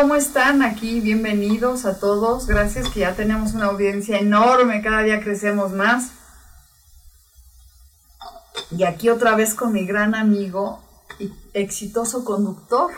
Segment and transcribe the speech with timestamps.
[0.00, 0.62] ¿Cómo están?
[0.62, 2.46] Aquí, bienvenidos a todos.
[2.46, 6.12] Gracias que ya tenemos una audiencia enorme, cada día crecemos más.
[8.70, 10.82] Y aquí otra vez con mi gran amigo
[11.18, 12.90] y exitoso conductor,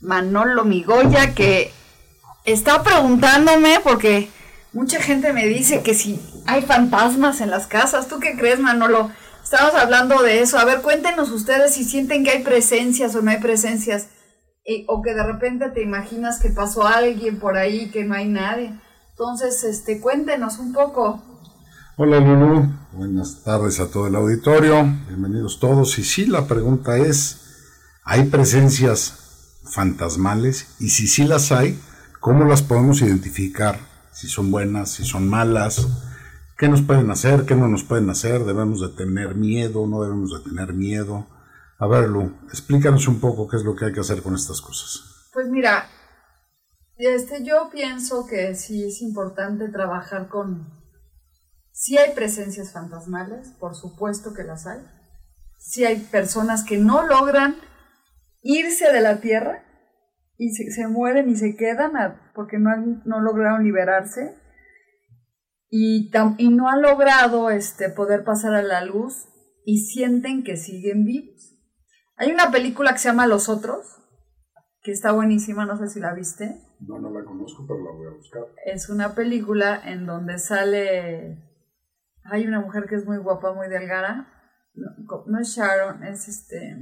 [0.00, 1.74] Manolo Migoya, que
[2.46, 4.30] está preguntándome porque
[4.72, 8.08] mucha gente me dice que si hay fantasmas en las casas.
[8.08, 9.10] ¿Tú qué crees, Manolo?
[9.42, 10.58] Estamos hablando de eso.
[10.58, 14.06] A ver, cuéntenos ustedes si sienten que hay presencias o no hay presencias
[14.88, 18.72] o que de repente te imaginas que pasó alguien por ahí, que no hay nadie.
[19.10, 21.22] Entonces, este, cuéntenos un poco.
[21.96, 25.96] Hola Lulu, buenas tardes a todo el auditorio, bienvenidos todos.
[25.98, 27.42] Y sí, la pregunta es,
[28.02, 30.74] ¿hay presencias fantasmales?
[30.80, 31.78] Y si sí las hay,
[32.18, 33.78] ¿cómo las podemos identificar?
[34.12, 35.86] Si son buenas, si son malas,
[36.58, 37.44] ¿qué nos pueden hacer?
[37.44, 38.44] ¿Qué no nos pueden hacer?
[38.44, 39.86] ¿Debemos de tener miedo?
[39.86, 41.26] ¿No debemos de tener miedo?
[41.78, 44.60] A ver, Lu, explícanos un poco qué es lo que hay que hacer con estas
[44.60, 45.30] cosas.
[45.32, 45.86] Pues mira,
[46.96, 50.68] este, yo pienso que sí es importante trabajar con...
[51.72, 54.80] Si hay presencias fantasmales, por supuesto que las hay.
[55.58, 57.56] Si hay personas que no logran
[58.42, 59.64] irse de la tierra
[60.36, 61.92] y se, mueren y se quedan
[62.34, 62.70] porque no,
[63.04, 64.36] no lograron liberarse
[65.68, 69.26] y, y no han logrado este, poder pasar a la luz
[69.64, 71.53] y sienten que siguen vivos.
[72.16, 74.00] Hay una película que se llama Los Otros,
[74.82, 76.60] que está buenísima, no sé si la viste.
[76.80, 78.42] No, no la conozco, pero la voy a buscar.
[78.66, 81.50] Es una película en donde sale...
[82.24, 84.28] Hay una mujer que es muy guapa, muy delgada.
[84.74, 86.76] No, es Sharon, es este...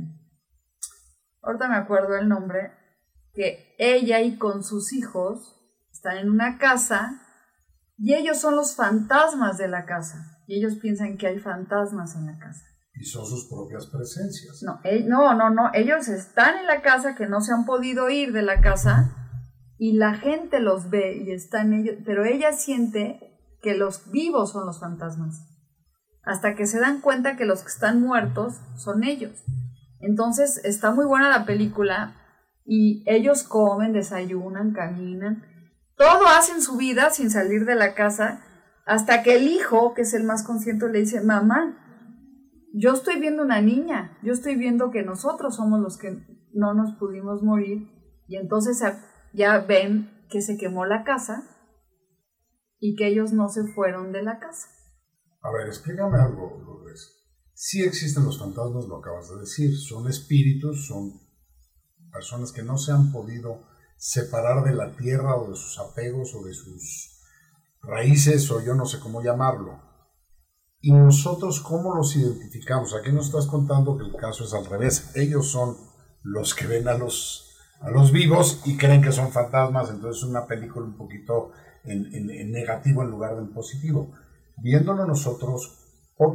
[1.40, 2.72] Ahorita me acuerdo el nombre.
[3.32, 5.58] Que ella y con sus hijos
[5.90, 7.22] están en una casa
[7.96, 10.42] y ellos son los fantasmas de la casa.
[10.46, 14.62] Y ellos piensan que hay fantasmas en la casa y son sus propias presencias.
[14.62, 18.32] No, no, no, no, ellos están en la casa que no se han podido ir
[18.32, 19.16] de la casa
[19.78, 23.18] y la gente los ve y están ellos, pero ella siente
[23.62, 25.48] que los vivos son los fantasmas,
[26.22, 29.42] hasta que se dan cuenta que los que están muertos son ellos.
[30.00, 32.16] Entonces está muy buena la película
[32.64, 35.44] y ellos comen, desayunan, caminan,
[35.96, 38.44] todo hacen su vida sin salir de la casa,
[38.84, 41.81] hasta que el hijo, que es el más consciente, le dice, mamá,
[42.74, 46.94] yo estoy viendo una niña, yo estoy viendo que nosotros somos los que no nos
[46.98, 47.88] pudimos morir
[48.26, 48.82] y entonces
[49.34, 51.44] ya ven que se quemó la casa
[52.78, 54.68] y que ellos no se fueron de la casa.
[55.42, 57.18] A ver, explícame algo, Lourdes.
[57.52, 61.12] Sí existen los fantasmas, lo acabas de decir, son espíritus, son
[62.10, 63.60] personas que no se han podido
[63.96, 67.20] separar de la tierra o de sus apegos o de sus
[67.82, 69.91] raíces o yo no sé cómo llamarlo
[70.84, 72.92] ¿Y nosotros cómo los identificamos?
[72.92, 75.12] Aquí nos estás contando que el caso es al revés.
[75.14, 75.76] Ellos son
[76.24, 80.28] los que ven a los, a los vivos y creen que son fantasmas, entonces es
[80.28, 81.52] una película un poquito
[81.84, 84.12] en, negativo en lugar de en positivo.
[84.56, 85.78] Viéndolo nosotros,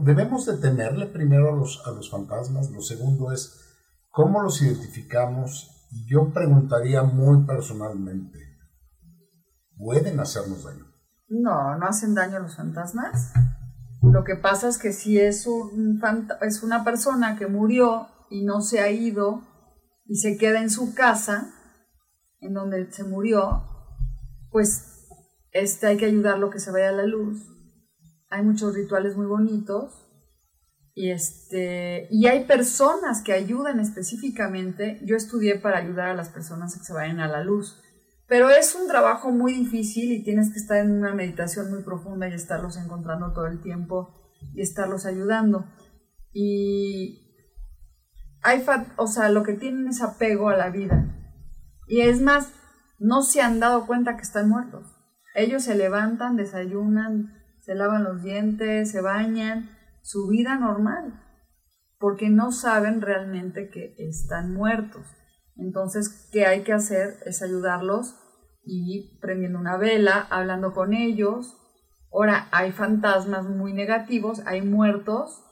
[0.04, 2.72] debemos de temerle primero a los, a los fantasmas.
[2.72, 3.76] Lo segundo es,
[4.12, 5.88] ¿cómo los identificamos?
[5.92, 8.40] Y yo preguntaría muy personalmente,
[9.78, 10.86] ¿pueden hacernos daño?
[11.28, 13.34] No, no hacen daño a los fantasmas.
[14.02, 16.02] Lo que pasa es que si es, un,
[16.42, 19.42] es una persona que murió y no se ha ido
[20.06, 21.54] y se queda en su casa,
[22.40, 23.64] en donde se murió,
[24.52, 25.08] pues
[25.52, 27.58] este, hay que ayudarlo que se vaya a la luz
[28.30, 30.04] hay muchos rituales muy bonitos.
[30.94, 35.00] Y, este, y hay personas que ayudan específicamente.
[35.06, 37.82] Yo estudié para ayudar a las personas que se vayan a la luz.
[38.28, 42.28] Pero es un trabajo muy difícil y tienes que estar en una meditación muy profunda
[42.28, 44.14] y estarlos encontrando todo el tiempo
[44.54, 45.66] y estarlos ayudando.
[46.34, 47.28] Y
[48.44, 48.66] hay,
[48.98, 51.06] o sea, lo que tienen es apego a la vida.
[51.88, 52.52] Y es más,
[53.00, 54.86] no se han dado cuenta que están muertos.
[55.34, 59.70] Ellos se levantan, desayunan, se lavan los dientes, se bañan,
[60.02, 61.22] su vida normal,
[62.00, 65.06] porque no saben realmente que están muertos.
[65.58, 67.18] Entonces, ¿qué hay que hacer?
[67.26, 68.16] Es ayudarlos
[68.64, 71.58] y prendiendo una vela, hablando con ellos.
[72.12, 75.44] Ahora, hay fantasmas muy negativos, hay muertos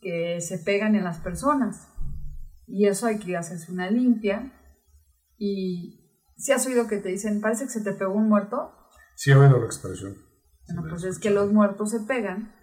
[0.00, 1.88] que se pegan en las personas.
[2.66, 4.52] Y eso hay que hacerse una limpia.
[5.36, 8.72] Y si has oído que te dicen, parece que se te pegó un muerto.
[9.16, 10.16] Sí, he oído la expresión.
[10.66, 12.54] Bueno, pues es que los muertos se pegan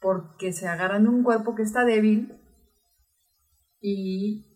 [0.00, 2.40] porque se agarran de un cuerpo que está débil
[3.80, 4.53] y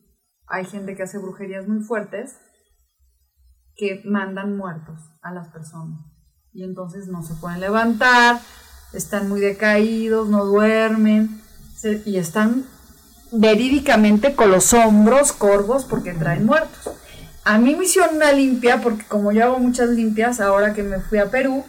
[0.48, 2.36] hay gente que hace brujerías muy fuertes
[3.76, 6.00] que mandan muertos a las personas.
[6.52, 8.40] Y entonces no se pueden levantar,
[8.92, 11.40] están muy decaídos, no duermen
[12.04, 12.64] y están
[13.30, 16.94] verídicamente con los hombros corvos porque traen muertos.
[17.44, 21.00] A mí me hicieron una limpia porque como yo hago muchas limpias ahora que me
[21.00, 21.64] fui a Perú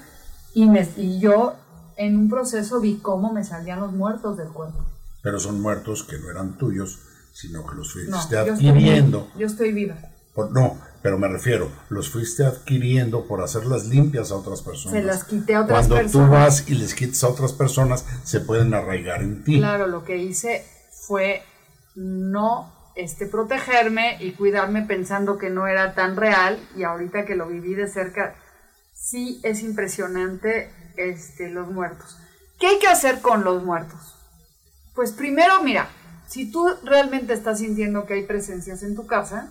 [0.54, 1.56] y, me, y yo
[1.96, 4.86] en un proceso vi cómo me salían los muertos del cuerpo.
[5.22, 7.00] Pero son muertos que no eran tuyos,
[7.40, 9.32] sino que los fuiste adquiriendo.
[9.38, 9.96] Yo estoy, viva.
[10.52, 15.00] no, pero me refiero, los fuiste adquiriendo por hacer las limpias a otras personas.
[15.00, 16.12] Se las quité a otras personas.
[16.12, 19.58] Cuando tú vas y les quitas a otras personas, se pueden arraigar en ti.
[19.60, 20.66] Claro, lo que hice
[21.08, 21.42] fue
[21.96, 27.48] no este, protegerme y cuidarme pensando que no era tan real y ahorita que lo
[27.48, 28.36] viví de cerca,
[28.94, 32.18] sí es impresionante este, los muertos.
[32.60, 34.18] ¿Qué hay que hacer con los muertos?
[34.94, 35.88] Pues primero, mira,
[36.30, 39.50] si tú realmente estás sintiendo que hay presencias en tu casa,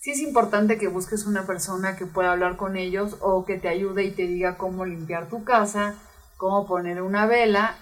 [0.00, 3.68] sí es importante que busques una persona que pueda hablar con ellos o que te
[3.68, 5.94] ayude y te diga cómo limpiar tu casa,
[6.36, 7.74] cómo poner una vela,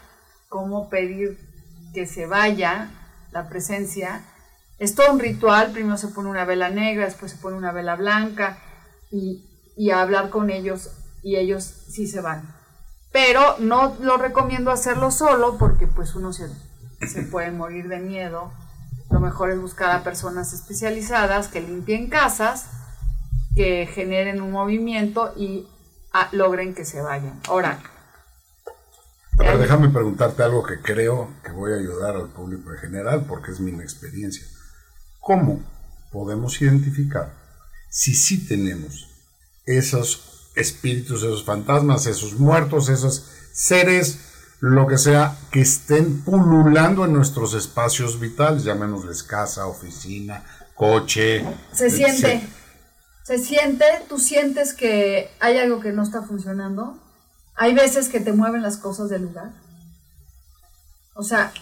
[0.48, 1.38] cómo pedir
[1.92, 2.90] que se vaya
[3.32, 4.24] la presencia.
[4.78, 7.96] Es todo un ritual, primero se pone una vela negra, después se pone una vela
[7.96, 8.58] blanca
[9.10, 9.44] y,
[9.76, 10.90] y hablar con ellos
[11.22, 12.54] y ellos sí se van.
[13.12, 16.48] Pero no lo recomiendo hacerlo solo porque pues uno se
[17.06, 18.52] se pueden morir de miedo.
[19.10, 22.66] Lo mejor es buscar a personas especializadas que limpien casas,
[23.54, 25.68] que generen un movimiento y
[26.12, 27.40] ah, logren que se vayan.
[27.48, 27.80] Ahora.
[29.58, 33.60] déjame preguntarte algo que creo que voy a ayudar al público en general porque es
[33.60, 34.44] mi experiencia.
[35.20, 35.60] ¿Cómo
[36.12, 37.32] podemos identificar
[37.90, 39.08] si sí tenemos
[39.64, 44.25] esos espíritus, esos fantasmas, esos muertos, esos seres
[44.60, 50.44] lo que sea, que estén pululando en nuestros espacios vitales, llamémosles casa, oficina,
[50.74, 51.44] coche.
[51.72, 52.48] Se siente,
[53.22, 56.98] se, siente, tú sientes que hay algo que no está funcionando.
[57.54, 59.52] Hay veces que te mueven las cosas del lugar.
[61.14, 61.52] O sea,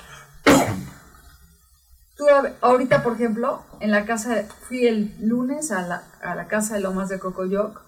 [2.16, 2.26] tú
[2.60, 6.80] ahorita, por ejemplo, en la casa, fui el lunes a la, a la casa de
[6.80, 7.82] Lomas de Cocoyoc,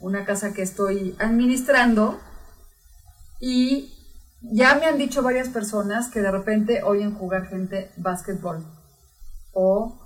[0.00, 2.20] una casa que estoy administrando,
[3.40, 3.93] y
[4.50, 8.64] ya me han dicho varias personas que de repente oyen jugar gente básquetbol
[9.52, 9.98] o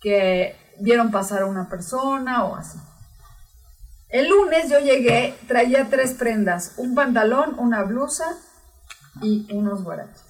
[0.00, 2.78] que vieron pasar a una persona o así.
[4.08, 8.36] El lunes yo llegué, traía tres prendas, un pantalón, una blusa
[9.20, 10.24] y unos guaraches.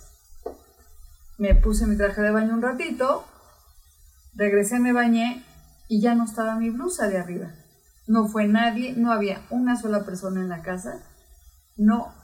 [1.38, 3.24] Me puse mi traje de baño un ratito,
[4.34, 5.44] regresé, me bañé
[5.88, 7.52] y ya no estaba mi blusa de arriba.
[8.08, 10.98] No fue nadie, no había una sola persona en la casa,
[11.76, 12.17] no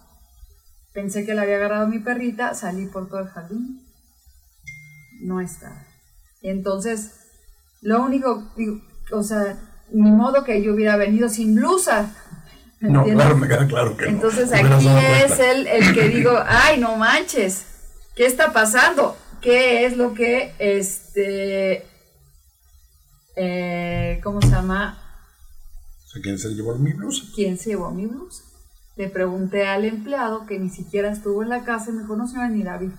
[0.95, 3.85] Pensé que le había agarrado mi perrita, salí por todo el jardín.
[5.23, 5.85] No estaba.
[6.41, 7.11] Entonces,
[7.83, 8.49] lo único,
[9.11, 9.59] o sea,
[9.91, 12.15] ni modo que yo hubiera venido sin blusa.
[12.79, 14.87] No, claro, me queda claro que Entonces aquí
[15.25, 17.65] es el, el que digo, ay, no manches,
[18.15, 19.17] ¿qué está pasando?
[19.41, 21.87] ¿Qué es lo que, este,
[23.37, 25.01] eh, ¿cómo se llama?
[26.23, 27.25] ¿Quién se llevó mi blusa?
[27.35, 28.45] ¿Quién se llevó mi blusa?
[28.97, 32.63] Le pregunté al empleado que ni siquiera estuvo en la casa y me conoció ni
[32.63, 32.91] David.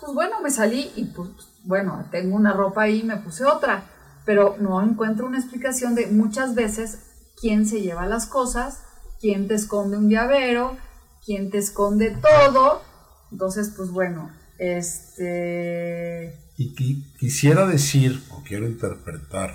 [0.00, 1.28] Pues bueno, me salí y pues
[1.64, 3.84] bueno, tengo una ropa ahí y me puse otra,
[4.24, 6.98] pero no encuentro una explicación de muchas veces
[7.40, 8.82] quién se lleva las cosas,
[9.20, 10.76] quién te esconde un llavero,
[11.24, 12.82] quién te esconde todo.
[13.30, 16.38] Entonces, pues bueno, este...
[16.56, 16.74] Y
[17.18, 19.54] quisiera decir, o quiero interpretar,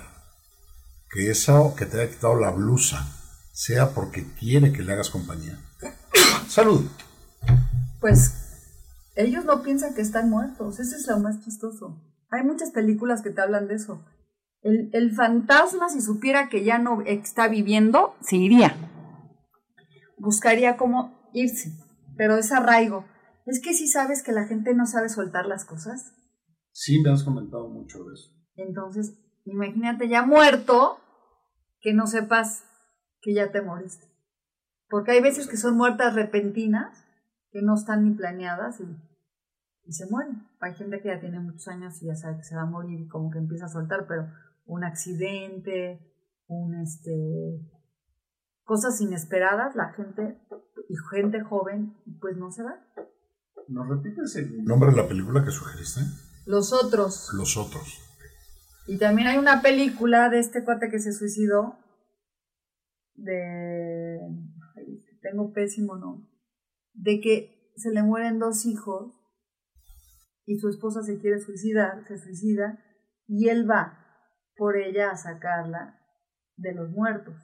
[1.10, 3.15] que esa que te haya quitado la blusa
[3.56, 5.58] sea porque quiere que le hagas compañía.
[6.46, 6.84] Salud.
[8.00, 8.42] pues
[9.16, 10.78] ellos no piensan que están muertos.
[10.78, 12.02] Ese es lo más chistoso.
[12.28, 14.04] Hay muchas películas que te hablan de eso.
[14.60, 18.76] El, el fantasma, si supiera que ya no está viviendo, se iría.
[20.18, 21.72] Buscaría cómo irse,
[22.18, 23.06] pero es arraigo.
[23.46, 26.12] Es que si sabes que la gente no sabe soltar las cosas.
[26.72, 28.30] Sí, me has comentado mucho de eso.
[28.56, 29.14] Entonces,
[29.46, 30.98] imagínate ya muerto
[31.80, 32.64] que no sepas
[33.26, 34.06] que ya te moriste.
[34.88, 37.04] Porque hay veces que son muertas repentinas,
[37.50, 38.84] que no están ni planeadas y,
[39.84, 40.46] y se mueren.
[40.60, 43.00] Hay gente que ya tiene muchos años y ya sabe que se va a morir
[43.00, 44.28] y como que empieza a soltar, pero
[44.64, 45.98] un accidente,
[46.46, 47.68] un este
[48.62, 50.40] cosas inesperadas, la gente
[50.88, 52.78] y gente joven pues no se va.
[53.66, 56.02] ¿Nos repites el nombre de la película que sugeriste?
[56.46, 57.30] Los otros.
[57.34, 58.00] Los otros.
[58.86, 61.76] Y también hay una película de este cuate que se suicidó.
[63.16, 64.18] De.
[65.22, 66.30] tengo pésimo nombre.
[66.92, 69.12] De que se le mueren dos hijos
[70.46, 72.78] y su esposa se quiere suicidar, se suicida,
[73.26, 73.98] y él va
[74.56, 76.00] por ella a sacarla
[76.56, 77.36] de los muertos.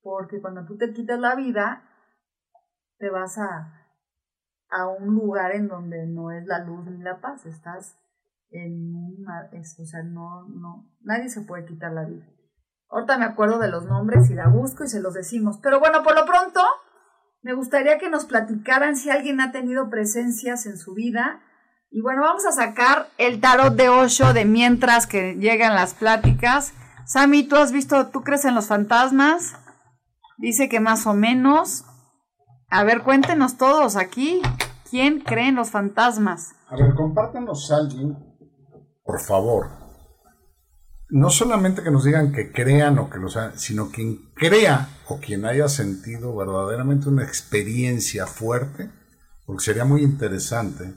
[0.00, 1.88] Porque cuando tú te quitas la vida,
[2.98, 3.88] te vas a,
[4.70, 7.98] a un lugar en donde no es la luz ni la paz, estás
[8.50, 12.26] en una, o sea, no, no, nadie se puede quitar la vida.
[12.92, 15.58] Ahorita me acuerdo de los nombres y la busco y se los decimos.
[15.62, 16.60] Pero bueno, por lo pronto,
[17.42, 21.40] me gustaría que nos platicaran si alguien ha tenido presencias en su vida.
[21.90, 26.74] Y bueno, vamos a sacar el tarot de Osho de mientras que llegan las pláticas.
[27.06, 29.56] Sammy, ¿tú has visto, tú crees en los fantasmas?
[30.36, 31.84] Dice que más o menos.
[32.68, 34.42] A ver, cuéntenos todos aquí.
[34.90, 36.54] ¿Quién cree en los fantasmas?
[36.68, 38.32] A ver, compártenos alguien
[39.04, 39.66] por favor,
[41.12, 45.20] no solamente que nos digan que crean o que lo sean, sino quien crea o
[45.20, 48.90] quien haya sentido verdaderamente una experiencia fuerte,
[49.44, 50.94] porque sería muy interesante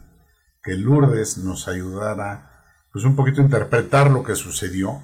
[0.64, 5.02] que Lourdes nos ayudara pues un poquito a interpretar lo que sucedió.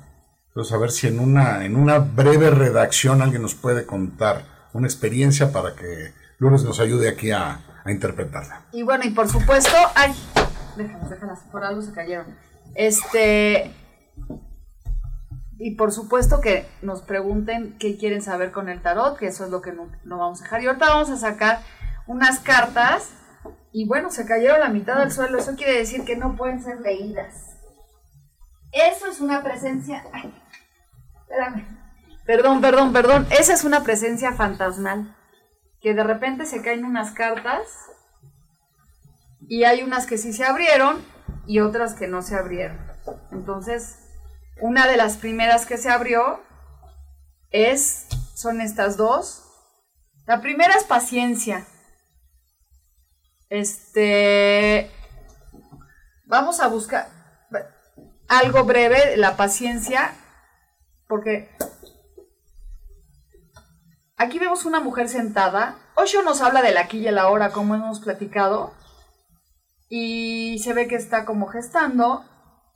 [0.47, 4.87] Entonces, a ver si en una, en una breve redacción alguien nos puede contar una
[4.87, 8.63] experiencia para que Lourdes nos ayude aquí a, a interpretarla.
[8.71, 10.13] Y bueno, y por supuesto, ay,
[10.77, 12.27] déjalas, déjalas, por algo se cayeron.
[12.75, 13.75] Este.
[15.63, 19.51] Y por supuesto que nos pregunten qué quieren saber con el tarot, que eso es
[19.51, 20.63] lo que no, vamos a dejar.
[20.63, 21.59] Y ahorita vamos a sacar
[22.07, 23.13] unas cartas.
[23.71, 25.37] Y bueno, se cayeron la mitad del suelo.
[25.37, 27.59] Eso quiere decir que no pueden ser leídas.
[28.71, 30.03] Eso es una presencia.
[30.11, 30.33] Ay,
[31.21, 31.67] espérame.
[32.25, 33.27] Perdón, perdón, perdón.
[33.29, 35.15] Esa es una presencia fantasmal.
[35.79, 37.67] Que de repente se caen unas cartas.
[39.47, 41.05] Y hay unas que sí se abrieron
[41.45, 42.79] y otras que no se abrieron.
[43.31, 44.00] Entonces,
[44.61, 46.39] una de las primeras que se abrió
[47.49, 49.43] es, son estas dos.
[50.25, 51.65] La primera es paciencia.
[53.49, 54.89] Este,
[56.25, 57.09] vamos a buscar
[58.29, 60.13] algo breve, la paciencia,
[61.07, 61.49] porque
[64.15, 65.75] aquí vemos una mujer sentada.
[65.95, 68.73] Osho nos habla de la aquí y el ahora, como hemos platicado
[69.93, 72.23] y se ve que está como gestando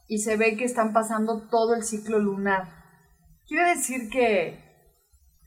[0.07, 2.69] y se ve que están pasando todo el ciclo lunar.
[3.47, 4.63] Quiere decir que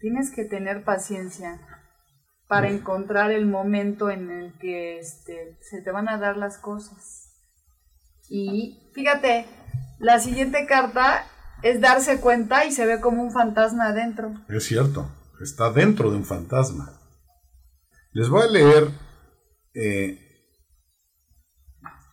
[0.01, 1.61] tienes que tener paciencia
[2.49, 7.29] para encontrar el momento en el que este, se te van a dar las cosas.
[8.29, 9.47] Y fíjate,
[9.99, 11.27] la siguiente carta
[11.63, 14.33] es darse cuenta y se ve como un fantasma adentro.
[14.49, 15.11] Es cierto,
[15.41, 16.99] está dentro de un fantasma.
[18.13, 18.89] Les voy a leer
[19.75, 20.19] eh,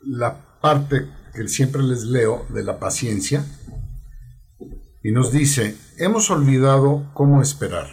[0.01, 3.45] la parte que siempre les leo de la paciencia
[5.03, 7.87] y nos dice, hemos olvidado cómo esperar.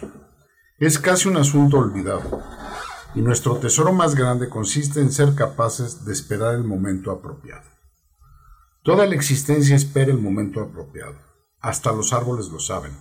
[0.79, 2.41] Es casi un asunto olvidado
[3.13, 7.69] y nuestro tesoro más grande consiste en ser capaces de esperar el momento apropiado.
[8.81, 11.15] Toda la existencia espera el momento apropiado,
[11.59, 12.93] hasta los árboles lo saben.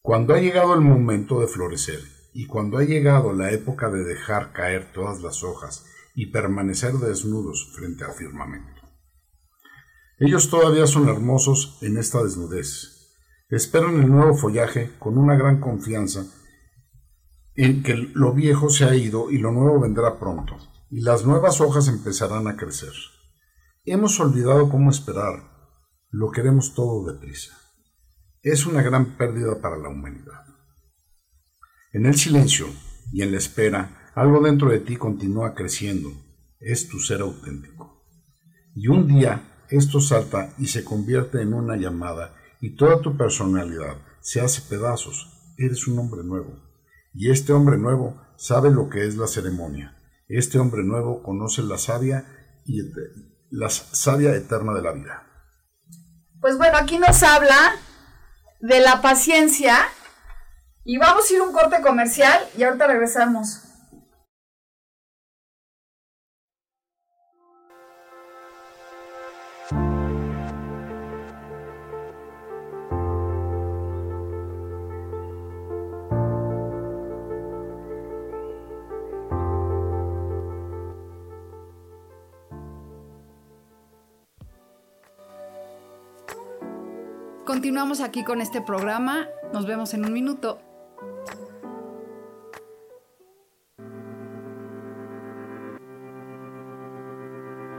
[0.00, 2.00] Cuando ha llegado el momento de florecer
[2.32, 7.72] y cuando ha llegado la época de dejar caer todas las hojas y permanecer desnudos
[7.74, 8.81] frente al firmamento.
[10.24, 13.12] Ellos todavía son hermosos en esta desnudez.
[13.48, 16.24] Esperan el nuevo follaje con una gran confianza
[17.56, 20.56] en que lo viejo se ha ido y lo nuevo vendrá pronto,
[20.90, 22.92] y las nuevas hojas empezarán a crecer.
[23.84, 25.42] Hemos olvidado cómo esperar,
[26.10, 27.58] lo queremos todo deprisa.
[28.42, 30.44] Es una gran pérdida para la humanidad.
[31.92, 32.68] En el silencio
[33.12, 36.12] y en la espera, algo dentro de ti continúa creciendo,
[36.60, 38.04] es tu ser auténtico.
[38.76, 43.96] Y un día esto salta y se convierte en una llamada y toda tu personalidad
[44.20, 45.28] se hace pedazos.
[45.58, 46.62] Eres un hombre nuevo.
[47.14, 49.96] Y este hombre nuevo sabe lo que es la ceremonia,
[50.28, 52.24] Este hombre nuevo conoce la sabia
[52.64, 52.80] y
[53.50, 55.26] la sabia eterna de la vida.
[56.40, 57.76] Pues bueno, aquí nos habla
[58.60, 59.76] de la paciencia
[60.84, 63.71] y vamos a ir a un corte comercial y ahorita regresamos.
[87.62, 89.28] Continuamos aquí con este programa.
[89.52, 90.58] Nos vemos en un minuto.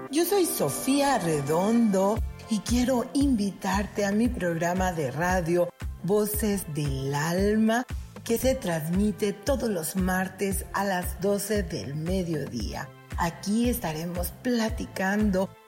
[0.09, 2.17] Yo soy Sofía Redondo
[2.49, 5.67] y quiero invitarte a mi programa de radio
[6.03, 7.85] Voces del Alma
[8.23, 12.87] que se transmite todos los martes a las 12 del mediodía.
[13.17, 15.49] Aquí estaremos platicando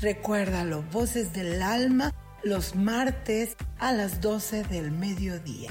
[0.00, 2.12] Recuérdalo, Voces del Alma,
[2.42, 5.70] los martes a las 12 del mediodía.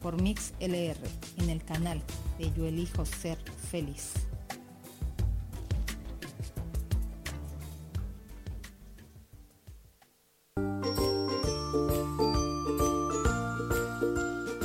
[0.00, 1.00] por Mix LR
[1.38, 2.02] en el canal
[2.38, 3.38] de Yo Elijo Ser
[3.70, 4.12] Feliz.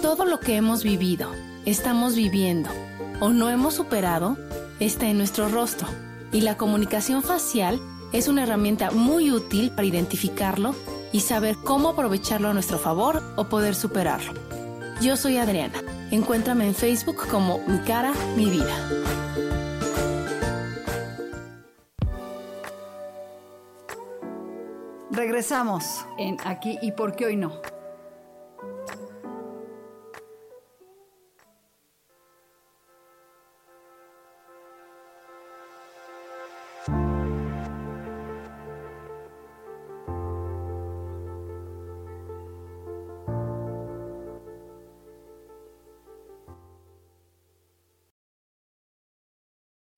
[0.02, 1.30] Todo lo que hemos vivido,
[1.65, 2.69] estamos viviendo
[3.19, 4.38] o no hemos superado
[4.80, 5.88] está en nuestro rostro
[6.32, 7.80] y la comunicación facial
[8.12, 10.76] es una herramienta muy útil para identificarlo
[11.12, 14.55] y saber cómo aprovecharlo a nuestro favor o poder superarlo.
[15.01, 15.81] Yo soy Adriana.
[16.12, 18.75] Encuéntrame en Facebook como Mi cara, mi vida.
[25.12, 27.75] Regresamos en Aquí y por qué hoy no.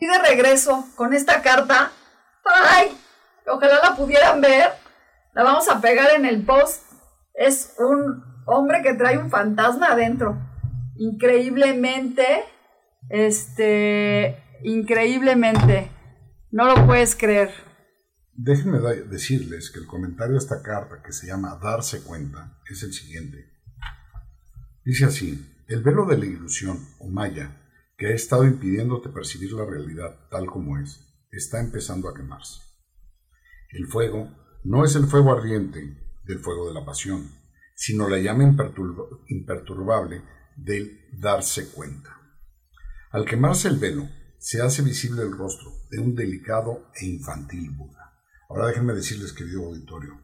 [0.08, 1.91] De regreso con esta carta.
[2.46, 2.98] ¡Ay!
[3.46, 4.70] Ojalá la pudieran ver.
[5.34, 6.82] La vamos a pegar en el post.
[7.34, 10.38] Es un hombre que trae un fantasma adentro.
[10.96, 12.26] Increíblemente.
[13.10, 14.41] Este.
[14.63, 15.91] Increíblemente.
[16.52, 17.52] No lo puedes creer.
[18.34, 22.93] Déjenme decirles que el comentario de esta carta, que se llama Darse cuenta, es el
[22.93, 23.52] siguiente.
[24.86, 27.66] Dice así: El velo de la ilusión, o maya,
[27.97, 30.99] que ha estado impidiéndote percibir la realidad tal como es,
[31.31, 32.62] está empezando a quemarse.
[33.71, 34.29] El fuego
[34.63, 37.31] no es el fuego ardiente del fuego de la pasión,
[37.75, 40.23] sino la llama imperturbable
[40.55, 42.15] del darse cuenta.
[43.12, 44.07] Al quemarse el velo,
[44.38, 48.13] se hace visible el rostro de un delicado e infantil Buda.
[48.49, 50.23] Ahora déjenme decirles, querido auditorio,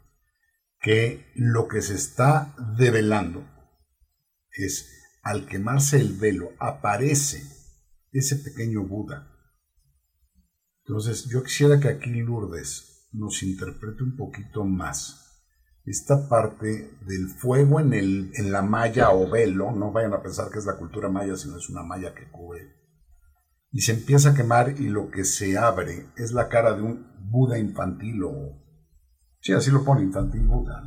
[0.79, 3.47] que lo que se está develando
[4.51, 7.62] es, al quemarse el velo, aparece
[8.13, 9.27] ese pequeño Buda
[10.85, 15.19] Entonces, yo quisiera que aquí Lourdes nos interprete un poquito más
[15.85, 20.49] esta parte del fuego en, el, en la malla o velo, no vayan a pensar
[20.49, 22.73] que es la cultura maya, sino es una malla que cubre,
[23.73, 27.11] y se empieza a quemar y lo que se abre es la cara de un
[27.25, 28.61] Buda infantil o...
[29.41, 30.83] Sí, así lo pone, infantil Buda.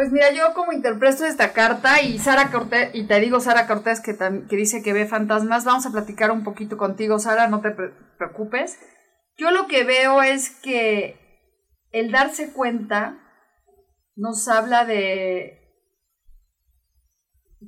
[0.00, 4.00] Pues mira, yo como interpreto esta carta y Sara Cortés, y te digo Sara Cortés
[4.00, 7.72] que, que dice que ve fantasmas, vamos a platicar un poquito contigo, Sara, no te
[8.16, 8.78] preocupes.
[9.36, 11.20] Yo lo que veo es que
[11.90, 13.18] el darse cuenta
[14.16, 15.58] nos habla de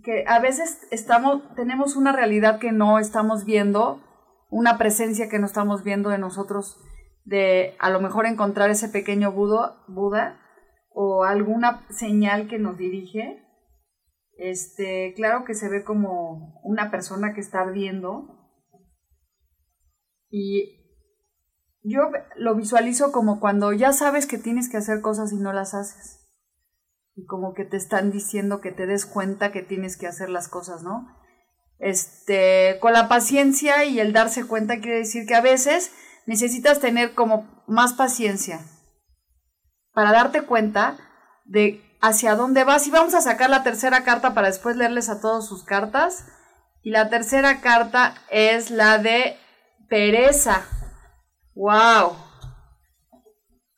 [0.03, 4.01] que a veces estamos, tenemos una realidad que no estamos viendo,
[4.49, 6.79] una presencia que no estamos viendo de nosotros,
[7.27, 10.42] de a lo mejor encontrar ese pequeño Buda, Buda
[10.95, 13.43] o alguna señal que nos dirige.
[14.37, 18.51] Este, claro que se ve como una persona que está ardiendo.
[20.31, 20.81] Y
[21.83, 25.75] yo lo visualizo como cuando ya sabes que tienes que hacer cosas y no las
[25.75, 26.23] haces
[27.15, 30.49] y como que te están diciendo que te des cuenta que tienes que hacer las
[30.49, 31.07] cosas, ¿no?
[31.79, 35.93] Este, con la paciencia y el darse cuenta quiere decir que a veces
[36.27, 38.61] necesitas tener como más paciencia
[39.93, 40.97] para darte cuenta
[41.45, 42.87] de hacia dónde vas.
[42.87, 46.27] Y vamos a sacar la tercera carta para después leerles a todos sus cartas.
[46.83, 49.37] Y la tercera carta es la de
[49.89, 50.63] pereza.
[51.55, 52.17] ¡Wow!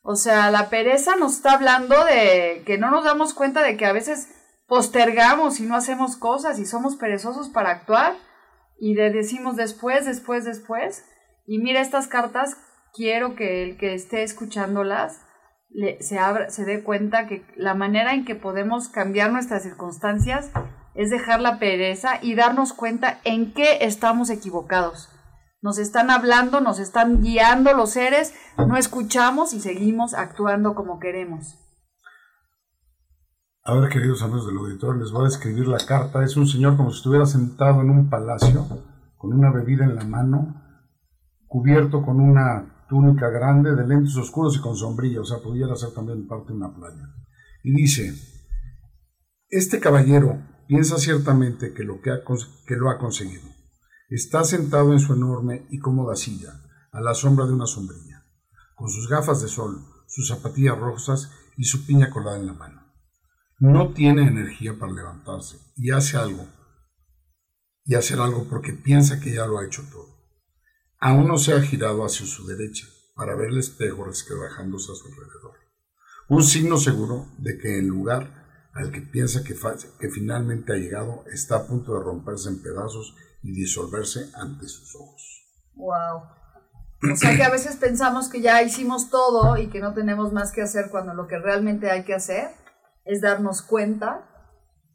[0.01, 3.85] O sea, la pereza nos está hablando de que no nos damos cuenta de que
[3.85, 4.29] a veces
[4.67, 8.15] postergamos y no hacemos cosas y somos perezosos para actuar
[8.79, 11.03] y le decimos después, después, después.
[11.47, 12.57] Y mira estas cartas,
[12.93, 15.21] quiero que el que esté escuchándolas
[15.99, 20.51] se, abra, se dé cuenta que la manera en que podemos cambiar nuestras circunstancias
[20.93, 25.09] es dejar la pereza y darnos cuenta en qué estamos equivocados
[25.65, 31.55] nos están hablando, nos están guiando los seres, no escuchamos y seguimos actuando como queremos.
[33.63, 36.23] A ver, queridos amigos del auditor, les voy a describir la carta.
[36.23, 38.63] Es un señor como si estuviera sentado en un palacio,
[39.17, 40.61] con una bebida en la mano,
[41.47, 45.91] cubierto con una túnica grande, de lentes oscuros y con sombrilla, o sea, pudiera ser
[45.91, 47.09] también parte de una playa.
[47.63, 48.13] Y dice,
[49.49, 52.21] este caballero piensa ciertamente que lo, que, ha,
[52.67, 53.55] que lo ha conseguido
[54.09, 58.23] Está sentado en su enorme y cómoda silla, a la sombra de una sombrilla,
[58.75, 62.83] con sus gafas de sol, sus zapatillas rosas y su piña colada en la mano.
[63.57, 66.47] No tiene energía para levantarse y hace algo,
[67.83, 70.14] y hacer algo porque piensa que ya lo ha hecho todo.
[71.07, 75.05] Aún no se ha girado hacia su derecha para ver el espejo resquebrajándose a su
[75.05, 75.53] alrededor.
[76.29, 79.55] Un signo seguro de que el lugar al que piensa que,
[79.99, 84.95] que finalmente ha llegado está a punto de romperse en pedazos y disolverse ante sus
[84.95, 85.47] ojos.
[85.75, 87.13] Wow.
[87.13, 90.51] O sea que a veces pensamos que ya hicimos todo y que no tenemos más
[90.51, 92.47] que hacer cuando lo que realmente hay que hacer
[93.03, 94.27] es darnos cuenta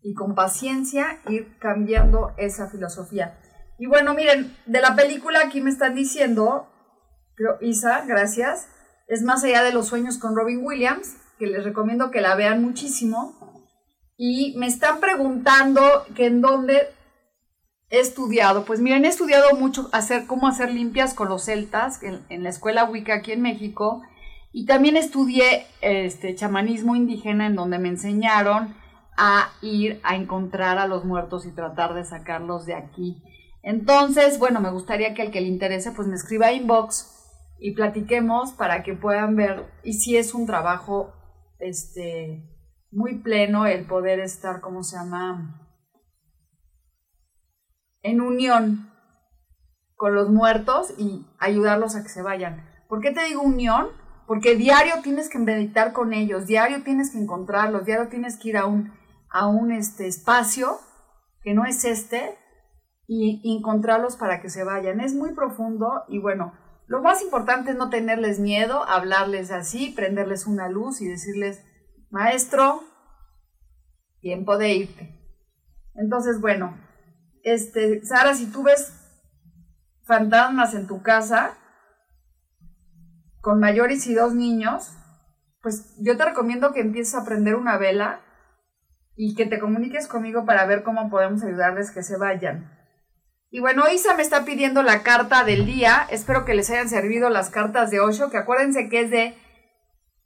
[0.03, 3.40] y con paciencia ir cambiando esa filosofía.
[3.81, 6.69] Y bueno, miren, de la película aquí me están diciendo,
[7.35, 8.69] creo, Isa, gracias,
[9.09, 12.63] es Más allá de los sueños con Robin Williams, que les recomiendo que la vean
[12.63, 13.65] muchísimo.
[14.19, 15.81] Y me están preguntando
[16.15, 16.91] que en dónde
[17.89, 22.43] he estudiado, pues miren, he estudiado mucho hacer, cómo hacer limpias con los celtas en,
[22.43, 24.03] la escuela Wicca aquí en México
[24.53, 28.77] y también estudié este chamanismo indígena en donde me enseñaron
[29.17, 33.23] a ir a encontrar a los muertos y tratar de sacarlos de aquí.
[33.63, 37.17] Entonces, bueno, me gustaría que el que le interese pues me escriba inbox
[37.59, 41.13] y platiquemos para que puedan ver y si es un trabajo
[41.59, 42.47] este
[42.91, 45.61] muy pleno el poder estar, ¿cómo se llama?
[48.03, 48.91] en unión
[49.97, 52.67] con los muertos y ayudarlos a que se vayan.
[52.89, 53.89] ¿Por qué te digo unión?
[54.27, 58.57] Porque diario tienes que meditar con ellos, diario tienes que encontrarlos, diario tienes que ir
[58.57, 58.93] a un,
[59.29, 60.79] a un este, espacio
[61.43, 62.39] que no es este
[63.13, 65.01] y encontrarlos para que se vayan.
[65.01, 66.53] Es muy profundo y bueno,
[66.87, 71.61] lo más importante es no tenerles miedo, hablarles así, prenderles una luz y decirles,
[72.11, 72.85] maestro,
[74.21, 75.21] tiempo de irte.
[75.97, 76.79] Entonces, bueno,
[77.43, 78.93] este, Sara, si tú ves
[80.05, 81.59] fantasmas en tu casa
[83.41, 84.97] con mayores y dos niños,
[85.63, 88.21] pues yo te recomiendo que empieces a prender una vela
[89.17, 92.80] y que te comuniques conmigo para ver cómo podemos ayudarles que se vayan.
[93.51, 96.07] Y bueno, Isa me está pidiendo la carta del día.
[96.11, 99.37] Espero que les hayan servido las cartas de Osho, que acuérdense que es de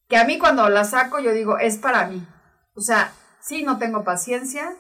[0.08, 2.26] que a mí cuando las saco yo digo, es para mí.
[2.74, 4.74] O sea, sí, no tengo paciencia,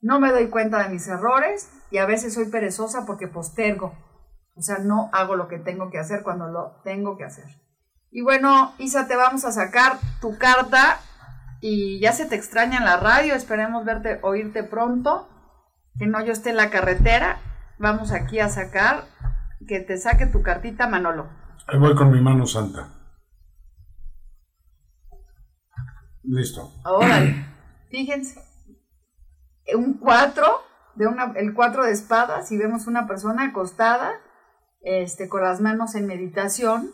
[0.00, 3.94] no me doy cuenta de mis errores y a veces soy perezosa porque postergo.
[4.56, 7.44] O sea, no hago lo que tengo que hacer cuando lo tengo que hacer.
[8.10, 10.98] Y bueno, Isa, te vamos a sacar tu carta
[11.60, 13.34] y ya se te extraña en la radio.
[13.34, 15.28] Esperemos verte, oírte pronto.
[15.96, 17.38] Que no yo esté en la carretera.
[17.84, 19.04] Vamos aquí a sacar,
[19.68, 21.28] que te saque tu cartita, Manolo.
[21.66, 22.88] Ahí voy con mi mano santa.
[26.22, 26.72] Listo.
[26.82, 27.20] Ahora,
[27.90, 28.40] fíjense,
[29.74, 30.46] un 4,
[30.94, 34.14] de una, el 4 de espadas, y vemos una persona acostada,
[34.80, 36.90] este, con las manos en meditación.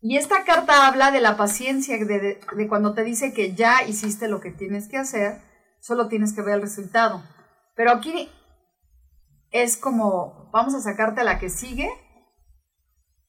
[0.00, 4.28] Y esta carta habla de la paciencia, de, de cuando te dice que ya hiciste
[4.28, 5.42] lo que tienes que hacer,
[5.78, 7.22] solo tienes que ver el resultado.
[7.76, 8.30] Pero aquí
[9.50, 11.90] es como, vamos a sacarte la que sigue,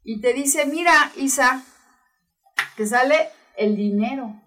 [0.04, 1.64] y te dice, mira, Isa,
[2.76, 4.42] te sale el dinero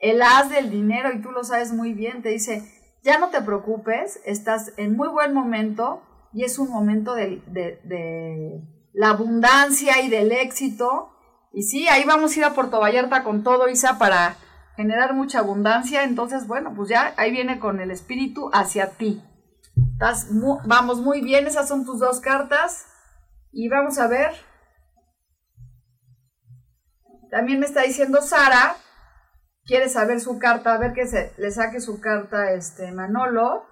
[0.00, 2.64] el as del dinero, y tú lo sabes muy bien, te dice,
[3.02, 6.02] ya no te preocupes, estás en muy buen momento
[6.32, 11.10] y es un momento de, de, la abundancia y del éxito.
[11.52, 14.36] Y sí, ahí vamos a ir a Puerto Vallarta con todo, Isa, para
[14.76, 16.04] generar mucha abundancia.
[16.04, 19.22] Entonces, bueno, pues ya ahí viene con el espíritu hacia ti.
[20.00, 20.28] Estás
[20.64, 22.86] vamos muy bien, esas son tus dos cartas.
[23.52, 24.32] Y vamos a ver.
[27.30, 28.76] También me está diciendo Sara
[29.66, 33.66] quiere saber su carta, a ver que se le saque su carta este Manolo.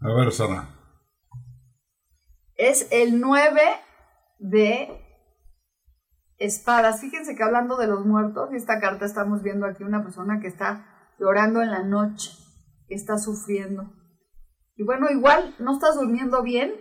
[0.00, 0.68] A ver, Sara.
[2.54, 3.60] Es el 9
[4.38, 4.88] de
[6.38, 7.00] espadas.
[7.00, 10.86] Fíjense que hablando de los muertos, esta carta estamos viendo aquí una persona que está
[11.18, 12.30] llorando en la noche,
[12.86, 14.05] que está sufriendo.
[14.76, 16.74] Y bueno, igual no estás durmiendo bien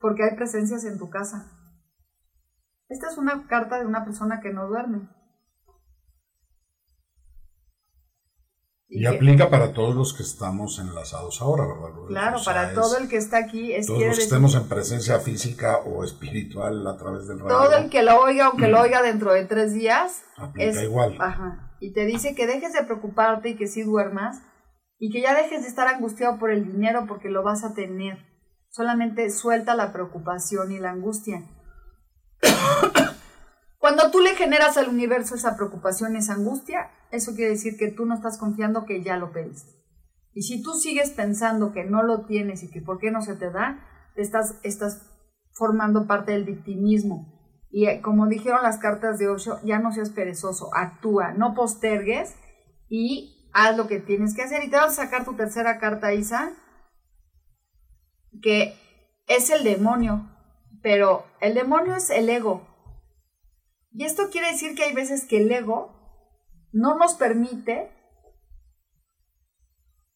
[0.00, 1.50] porque hay presencias en tu casa.
[2.88, 5.08] Esta es una carta de una persona que no duerme.
[8.90, 12.06] Y, aplica para todos los que estamos enlazados ahora, ¿verdad?
[12.08, 13.72] Claro, para todo el que está aquí.
[13.74, 17.48] Es todos los que estemos en presencia física o espiritual a través del radio.
[17.48, 20.22] Todo el que lo oiga, aunque lo oiga dentro de tres días.
[20.38, 21.16] Aplica es, igual.
[21.20, 21.74] Ajá.
[21.80, 24.40] Y te dice que dejes de preocuparte y que sí duermas.
[24.98, 28.18] Y que ya dejes de estar angustiado por el dinero porque lo vas a tener.
[28.70, 31.42] Solamente suelta la preocupación y la angustia.
[33.78, 38.06] Cuando tú le generas al universo esa preocupación, esa angustia, eso quiere decir que tú
[38.06, 39.78] no estás confiando que ya lo pediste.
[40.34, 43.34] Y si tú sigues pensando que no lo tienes y que por qué no se
[43.36, 43.84] te da,
[44.16, 45.08] estás, estás
[45.52, 47.38] formando parte del victimismo.
[47.70, 52.34] Y eh, como dijeron las cartas de Osho, ya no seas perezoso, actúa, no postergues
[52.88, 54.64] y haz lo que tienes que hacer.
[54.64, 56.52] Y te vas a sacar tu tercera carta, Isa,
[58.40, 58.74] que
[59.26, 60.28] es el demonio,
[60.82, 62.66] pero el demonio es el ego.
[63.90, 65.96] Y esto quiere decir que hay veces que el ego
[66.72, 67.90] no nos permite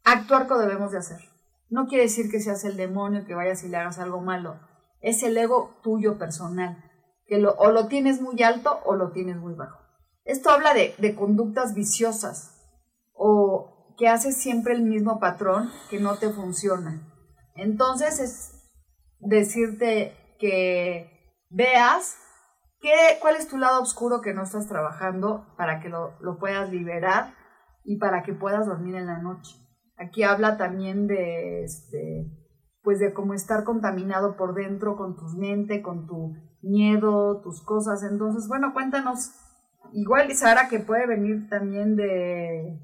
[0.05, 1.20] actuar como debemos de hacer.
[1.68, 4.61] No quiere decir que seas el demonio, que vayas y le hagas algo malo.
[5.00, 6.85] Es el ego tuyo personal,
[7.26, 9.81] que lo, o lo tienes muy alto o lo tienes muy bajo.
[10.24, 12.52] Esto habla de, conductas viciosas
[14.03, 17.09] que haces siempre el mismo patrón que no te funciona.
[17.55, 18.51] Entonces es
[19.21, 22.17] decirte que veas
[23.21, 27.35] ¿Cuál es tu lado oscuro que no estás trabajando para que lo, puedas liberar
[27.85, 29.55] y para que puedas dormir en la noche?
[29.97, 32.27] Aquí habla también de, este,
[32.83, 38.03] pues de cómo estar contaminado por dentro con tu mente, con tu miedo, tus cosas.
[38.03, 39.31] Entonces, bueno, cuéntanos,
[39.93, 42.81] igual Sara que puede venir también de,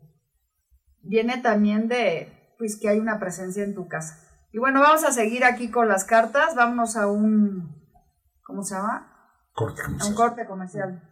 [1.02, 4.20] viene también de, pues que hay una presencia en tu casa.
[4.52, 7.82] Y bueno, vamos a seguir aquí con las cartas, vámonos a un,
[8.42, 9.12] ¿cómo se llama?
[9.52, 10.10] Corte comercial.
[10.10, 11.07] Un corte comercial.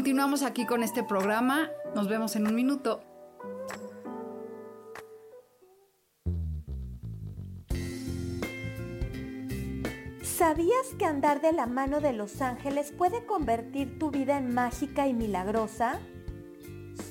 [0.00, 1.68] Continuamos aquí con este programa.
[1.94, 3.02] Nos vemos en un minuto.
[10.22, 15.06] ¿Sabías que andar de la mano de los ángeles puede convertir tu vida en mágica
[15.06, 16.00] y milagrosa?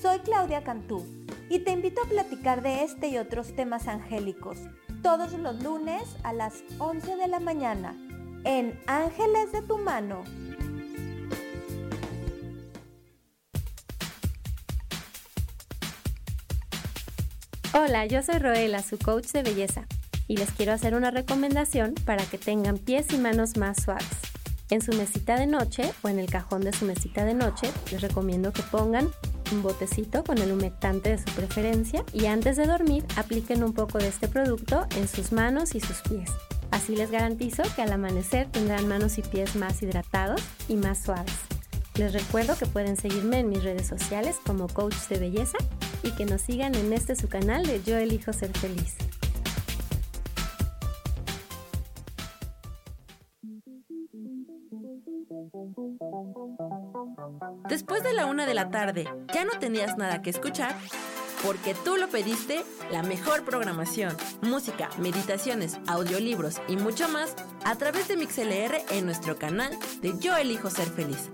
[0.02, 1.06] Soy Claudia Cantú
[1.48, 4.58] y te invito a platicar de este y otros temas angélicos
[5.00, 7.94] todos los lunes a las 11 de la mañana
[8.42, 10.24] en Ángeles de tu mano
[17.72, 19.86] Hola, yo soy Roela, su coach de belleza,
[20.26, 24.08] y les quiero hacer una recomendación para que tengan pies y manos más suaves.
[24.70, 28.00] En su mesita de noche o en el cajón de su mesita de noche, les
[28.00, 29.08] recomiendo que pongan
[29.52, 33.98] un botecito con el humectante de su preferencia y antes de dormir apliquen un poco
[33.98, 36.28] de este producto en sus manos y sus pies.
[36.72, 41.36] Así les garantizo que al amanecer tendrán manos y pies más hidratados y más suaves.
[41.94, 45.58] Les recuerdo que pueden seguirme en mis redes sociales como coach de belleza
[46.02, 48.96] y que nos sigan en este su canal de Yo elijo ser feliz.
[57.68, 60.74] Después de la una de la tarde, ¿ya no tenías nada que escuchar?
[61.44, 67.34] Porque tú lo pediste, la mejor programación, música, meditaciones, audiolibros y mucho más
[67.64, 69.70] a través de MixLR en nuestro canal
[70.02, 71.30] de Yo Elijo Ser Feliz.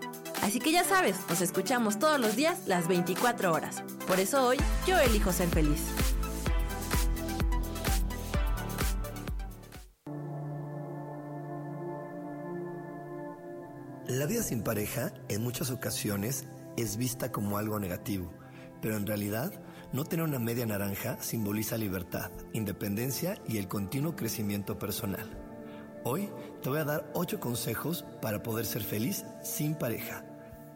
[0.47, 3.83] Así que ya sabes, nos escuchamos todos los días las 24 horas.
[4.07, 5.81] Por eso hoy yo elijo ser feliz.
[14.07, 16.45] La vida sin pareja en muchas ocasiones
[16.77, 18.33] es vista como algo negativo,
[18.81, 19.53] pero en realidad
[19.93, 25.29] no tener una media naranja simboliza libertad, independencia y el continuo crecimiento personal.
[26.05, 26.31] Hoy
[26.63, 30.23] te voy a dar 8 consejos para poder ser feliz sin pareja.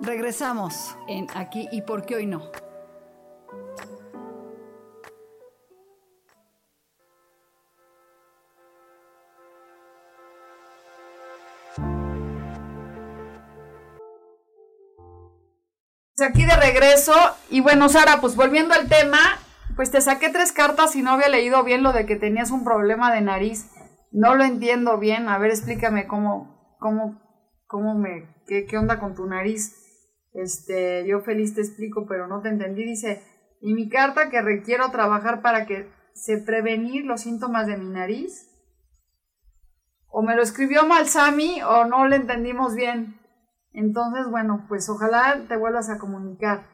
[0.00, 2.42] Regresamos en Aquí y por qué hoy no.
[16.20, 17.12] Aquí de regreso.
[17.50, 19.18] Y bueno, Sara, pues volviendo al tema,
[19.74, 22.62] pues te saqué tres cartas y no había leído bien lo de que tenías un
[22.62, 23.70] problema de nariz.
[24.12, 25.28] No lo entiendo bien.
[25.28, 27.20] A ver, explícame cómo, cómo,
[27.66, 29.87] cómo me, qué, qué onda con tu nariz.
[30.32, 32.84] Este, yo feliz te explico, pero no te entendí.
[32.84, 33.22] Dice,
[33.60, 38.46] y mi carta que requiero trabajar para que se prevenir los síntomas de mi nariz.
[40.08, 43.20] O me lo escribió mal Sammy o no le entendimos bien.
[43.72, 46.66] Entonces, bueno, pues ojalá te vuelvas a comunicar.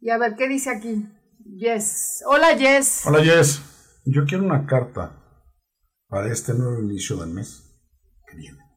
[0.00, 1.06] Y a ver, ¿qué dice aquí?
[1.56, 2.22] Yes.
[2.26, 3.06] Hola, Yes.
[3.06, 3.62] Hola, Yes.
[4.04, 5.22] Yo quiero una carta
[6.08, 7.62] para este nuevo inicio del mes
[8.26, 8.67] que viene.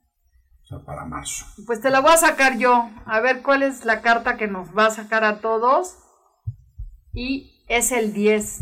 [0.80, 1.46] Para marzo.
[1.66, 2.90] Pues te la voy a sacar yo.
[3.06, 5.98] A ver cuál es la carta que nos va a sacar a todos.
[7.14, 8.62] Y es el 10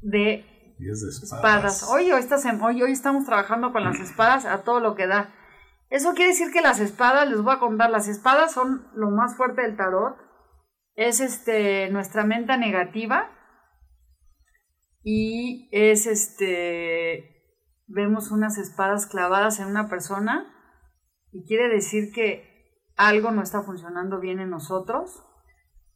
[0.00, 1.82] de, 10 de espadas.
[1.82, 2.26] Hoy, hoy,
[2.62, 5.34] hoy, hoy estamos trabajando con las espadas a todo lo que da.
[5.90, 9.36] Eso quiere decir que las espadas, les voy a contar, las espadas son lo más
[9.36, 10.16] fuerte del tarot.
[10.94, 13.30] Es este nuestra mente negativa.
[15.02, 17.34] Y es este
[17.86, 20.55] vemos unas espadas clavadas en una persona
[21.36, 25.22] y quiere decir que algo no está funcionando bien en nosotros,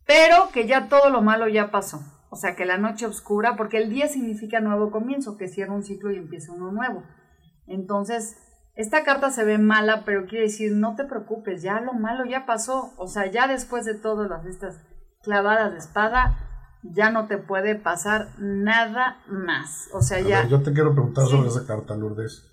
[0.06, 2.00] pero que ya todo lo malo ya pasó.
[2.30, 5.82] O sea, que la noche oscura, porque el día significa nuevo comienzo, que cierra un
[5.82, 7.04] ciclo y empieza uno nuevo.
[7.66, 8.36] Entonces,
[8.74, 12.44] esta carta se ve mala, pero quiere decir, no te preocupes, ya lo malo ya
[12.44, 12.92] pasó.
[12.98, 14.78] O sea, ya después de todas las, estas
[15.22, 16.36] clavadas de espada,
[16.82, 19.88] ya no te puede pasar nada más.
[19.94, 20.46] O sea, ya...
[20.46, 22.50] yo te quiero preguntar sobre esa carta, Lourdes.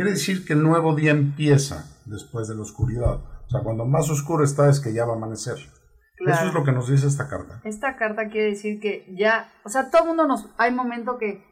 [0.00, 3.16] Quiere decir que el nuevo día empieza después de la oscuridad.
[3.16, 5.58] O sea, cuando más oscuro está es que ya va a amanecer.
[6.26, 7.60] Eso es lo que nos dice esta carta.
[7.64, 11.44] Esta carta quiere decir que ya, o sea, todo el mundo nos, hay momento que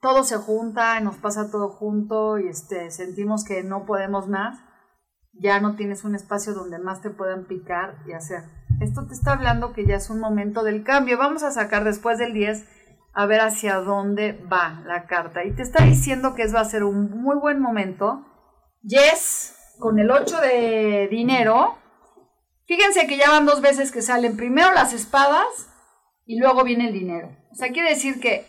[0.00, 4.58] todo se junta, nos pasa todo junto y este, sentimos que no podemos más,
[5.34, 8.42] ya no tienes un espacio donde más te puedan picar y hacer.
[8.80, 11.18] Esto te está hablando que ya es un momento del cambio.
[11.18, 12.66] Vamos a sacar después del 10
[13.14, 15.44] a ver hacia dónde va la carta.
[15.44, 18.24] Y te está diciendo que es, va a ser un muy buen momento.
[18.82, 21.76] Yes, con el 8 de dinero.
[22.66, 25.46] Fíjense que ya van dos veces que salen primero las espadas
[26.24, 27.36] y luego viene el dinero.
[27.50, 28.46] O sea, quiere decir que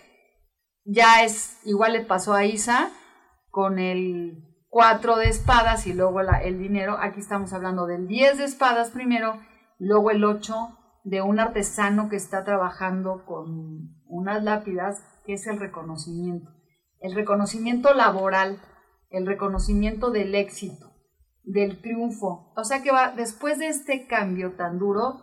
[0.85, 2.91] ya es, igual le pasó a Isa
[3.49, 6.97] con el 4 de espadas y luego el dinero.
[6.99, 9.39] Aquí estamos hablando del 10 de espadas primero,
[9.77, 10.55] luego el 8
[11.03, 16.51] de un artesano que está trabajando con unas lápidas, que es el reconocimiento.
[16.99, 18.61] El reconocimiento laboral,
[19.09, 20.91] el reconocimiento del éxito,
[21.43, 22.53] del triunfo.
[22.55, 25.21] O sea que va, después de este cambio tan duro,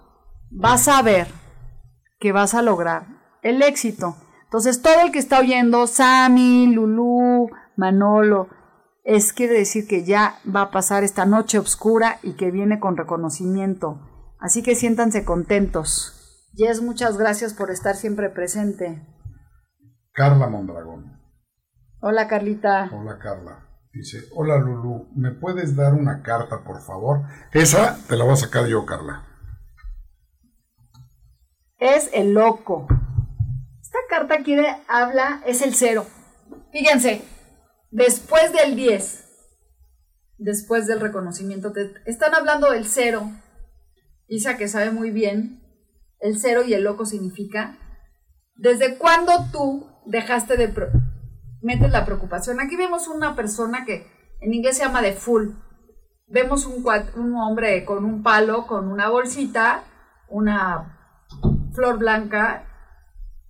[0.51, 1.29] vas a ver
[2.19, 3.07] que vas a lograr
[3.43, 8.49] el éxito Entonces, todo el que está oyendo, Sami, Lulú, Manolo,
[9.05, 12.97] es quiere decir que ya va a pasar esta noche oscura y que viene con
[12.97, 14.01] reconocimiento.
[14.41, 16.20] Así que siéntanse contentos.
[16.55, 19.07] Jess, muchas gracias por estar siempre presente.
[20.13, 21.21] Carla Mondragón.
[22.01, 22.91] Hola, Carlita.
[22.93, 23.67] Hola, Carla.
[23.93, 27.23] Dice, hola Lulu, ¿me puedes dar una carta, por favor?
[27.53, 29.27] Esa te la voy a sacar yo, Carla.
[31.79, 32.87] Es el loco.
[33.81, 36.07] Esta carta quiere, habla, es el cero.
[36.71, 37.23] Fíjense,
[37.91, 39.25] después del 10,
[40.39, 43.29] después del reconocimiento, te están hablando del cero.
[44.29, 45.61] Isa que sabe muy bien,
[46.21, 47.79] el cero y el loco significa,
[48.55, 50.69] ¿desde cuándo tú dejaste de
[51.63, 52.61] metes la preocupación.
[52.61, 54.07] Aquí vemos una persona que
[54.41, 55.51] en inglés se llama de full.
[56.27, 56.85] Vemos un,
[57.17, 59.85] un hombre con un palo, con una bolsita,
[60.29, 61.27] una
[61.75, 62.67] flor blanca,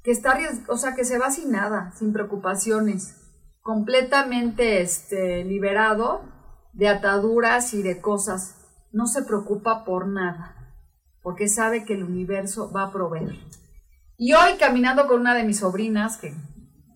[0.02, 3.16] que está, o sea, que se va sin nada, sin preocupaciones,
[3.60, 6.22] completamente este, liberado
[6.72, 8.56] de ataduras y de cosas.
[8.92, 10.56] No se preocupa por nada,
[11.22, 13.34] porque sabe que el universo va a proveer.
[14.16, 16.34] Y hoy caminando con una de mis sobrinas, que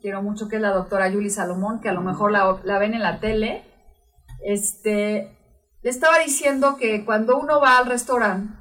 [0.01, 3.03] quiero mucho, que es la doctora Yuli Salomón, que a lo mejor la, ven en
[3.03, 3.64] la tele,
[4.45, 5.39] este,
[5.83, 8.55] le estaba diciendo que cuando uno va al restaurante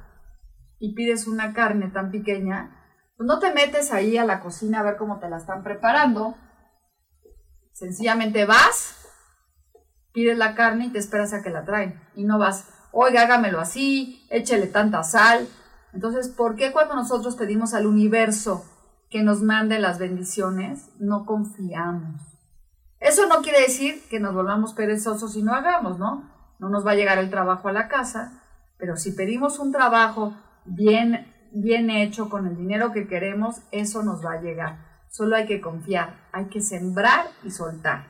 [0.78, 2.74] y pides una carne tan pequeña,
[3.16, 6.34] pues no te metes ahí a la cocina a ver cómo te la están preparando.
[7.72, 9.06] Sencillamente vas,
[10.12, 12.00] pides la carne y te esperas a que la traen.
[12.14, 15.48] Y no vas, oiga, hágamelo así, échele tanta sal.
[15.92, 18.64] Entonces, ¿por qué cuando nosotros pedimos al universo
[19.14, 22.20] que nos mande las bendiciones, no confiamos.
[22.98, 26.28] Eso no quiere decir que nos volvamos perezosos y no hagamos, ¿no?
[26.58, 28.42] No nos va a llegar el trabajo a la casa,
[28.76, 30.34] pero si pedimos un trabajo
[30.64, 34.78] bien, bien hecho con el dinero que queremos, eso nos va a llegar.
[35.12, 38.08] Solo hay que confiar, hay que sembrar y soltar.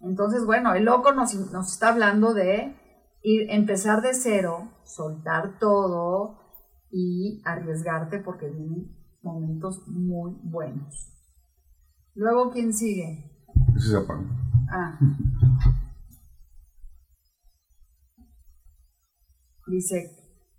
[0.00, 2.74] Entonces, bueno, el loco nos, nos está hablando de
[3.22, 6.38] ir, empezar de cero, soltar todo
[6.90, 8.90] y arriesgarte porque viene
[9.22, 11.12] momentos muy buenos.
[12.14, 13.44] Luego, ¿quién sigue?
[13.76, 14.04] Ese es
[14.70, 14.98] Ah.
[19.66, 20.10] Dice,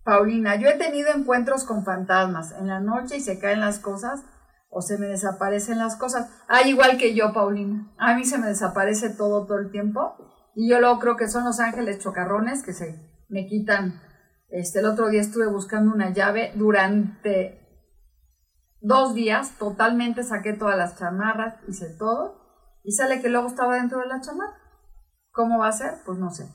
[0.03, 4.23] Paulina, yo he tenido encuentros con fantasmas en la noche y se caen las cosas
[4.69, 6.29] o se me desaparecen las cosas.
[6.47, 7.91] Ah, igual que yo, Paulina.
[7.97, 10.15] A mí se me desaparece todo todo el tiempo
[10.59, 14.01] y yo luego creo que son los ángeles chocarrones que se me quitan.
[14.49, 17.61] Este, el otro día estuve buscando una llave durante
[18.81, 23.99] dos días totalmente saqué todas las chamarras, hice todo y sale que luego estaba dentro
[23.99, 24.57] de la chamarra.
[25.29, 25.93] ¿Cómo va a ser?
[26.07, 26.47] Pues no sé.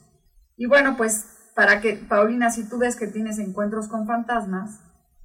[0.57, 4.81] Y bueno, pues para que, Paulina, si tú ves que tienes encuentros con fantasmas,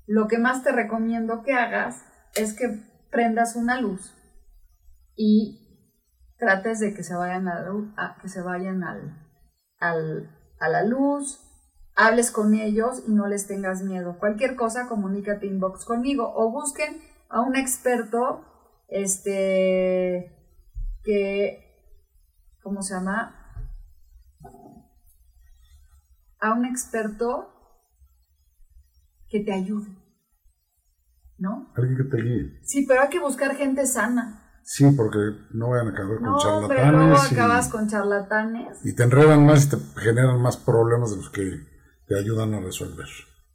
[0.06, 2.04] lo que más te recomiendo que hagas
[2.36, 4.14] es que prendas una luz
[5.16, 5.67] y
[6.38, 10.30] trates de que se vayan a, que se vayan al,
[10.60, 11.40] a la luz,
[11.96, 14.18] hables con ellos y no les tengas miedo.
[14.18, 18.44] Cualquier cosa, comunícate inbox conmigo o busquen a un experto,
[18.88, 20.32] este,
[21.02, 21.58] que,
[22.62, 23.34] ¿cómo se llama?
[26.40, 27.52] A un experto
[29.28, 29.90] que te ayude,
[31.36, 31.72] ¿no?
[31.76, 32.60] Alguien que te guíe.
[32.62, 34.47] Sí, pero hay que buscar gente sana.
[34.70, 35.18] Sí, porque
[35.52, 36.76] no vayan a acabar con charlatanes.
[36.76, 38.84] Pero luego acabas con charlatanes.
[38.84, 41.66] Y te enredan más y te generan más problemas de los que
[42.06, 43.08] te ayudan a resolver,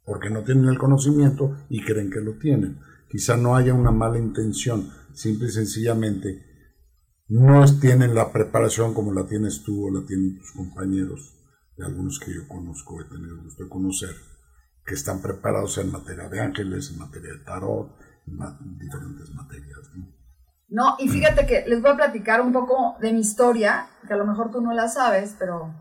[0.04, 2.80] porque no tienen el conocimiento y creen que lo tienen.
[3.08, 6.42] Quizá no haya una mala intención, simple y sencillamente
[7.28, 11.32] no tienen la preparación como la tienes tú o la tienen tus compañeros,
[11.76, 14.16] de algunos que yo conozco, he tenido gusto de conocer,
[14.84, 17.96] que están preparados en materia de ángeles, en materia de tarot,
[18.26, 19.78] en diferentes materias.
[19.94, 20.23] ¿no?
[20.98, 24.26] Y fíjate que les voy a platicar un poco de mi historia, que a lo
[24.26, 25.72] mejor tú no la sabes, pero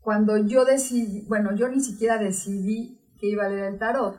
[0.00, 4.16] cuando yo decidí, bueno, yo ni siquiera decidí que iba a leer el tarot.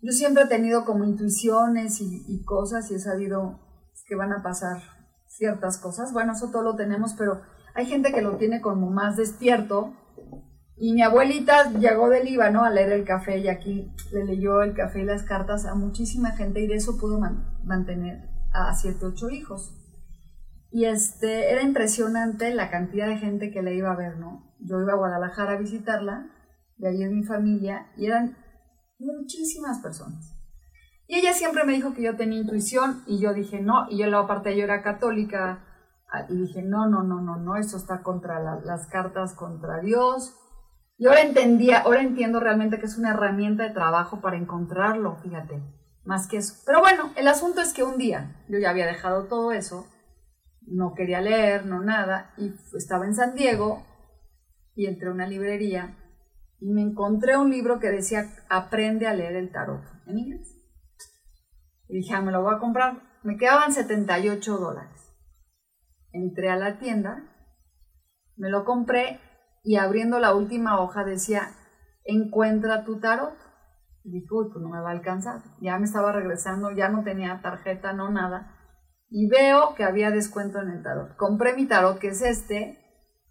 [0.00, 3.60] Yo siempre he tenido como intuiciones y, cosas y he sabido
[4.06, 4.82] que van a pasar
[5.28, 6.12] ciertas cosas.
[6.12, 7.40] Bueno, eso todo lo tenemos, pero
[7.74, 9.94] hay gente que lo tiene como más despierto.
[10.76, 14.74] Y mi abuelita llegó del Líbano a leer el café y aquí le leyó el
[14.74, 17.20] café y las cartas a muchísima gente y de eso pudo
[17.64, 19.72] mantener a siete, ocho hijos.
[20.70, 24.54] Y este, era impresionante la cantidad de gente que le iba a ver, ¿no?
[24.64, 26.30] yo iba a Guadalajara a visitarla,
[26.76, 28.36] de ahí es mi familia, y eran
[28.98, 30.34] muchísimas personas.
[31.06, 34.06] Y ella siempre me dijo que yo tenía intuición y yo dije no, y yo
[34.06, 35.62] la aparte yo era católica
[36.10, 40.34] ah, y dije no, no, no, no, no, eso está contra las cartas contra Dios.
[40.96, 45.62] Y ahora entendía, ahora entiendo realmente que es una herramienta de trabajo para encontrarlo, fíjate.
[46.04, 46.54] más que eso.
[46.66, 49.86] Pero bueno, el asunto es que un día yo ya había dejado todo eso,
[50.62, 53.84] no quería leer, no nada, y estaba en San Diego
[54.74, 55.96] y entré a una librería
[56.60, 60.56] y me encontré un libro que decía Aprende a leer el tarot en inglés.
[61.88, 63.02] Y dije, ah, me lo voy a comprar.
[63.22, 65.14] Me quedaban 78 dólares.
[66.12, 67.22] Entré a la tienda,
[68.36, 69.20] me lo compré
[69.64, 71.54] y abriendo la última hoja decía,
[72.04, 73.34] encuentra tu tarot.
[74.04, 75.42] Y dije, uy, pues no me va a alcanzar.
[75.62, 78.54] Ya me estaba regresando, ya no tenía tarjeta, no nada.
[79.08, 81.16] Y veo que había descuento en el tarot.
[81.16, 82.78] Compré mi tarot, que es este.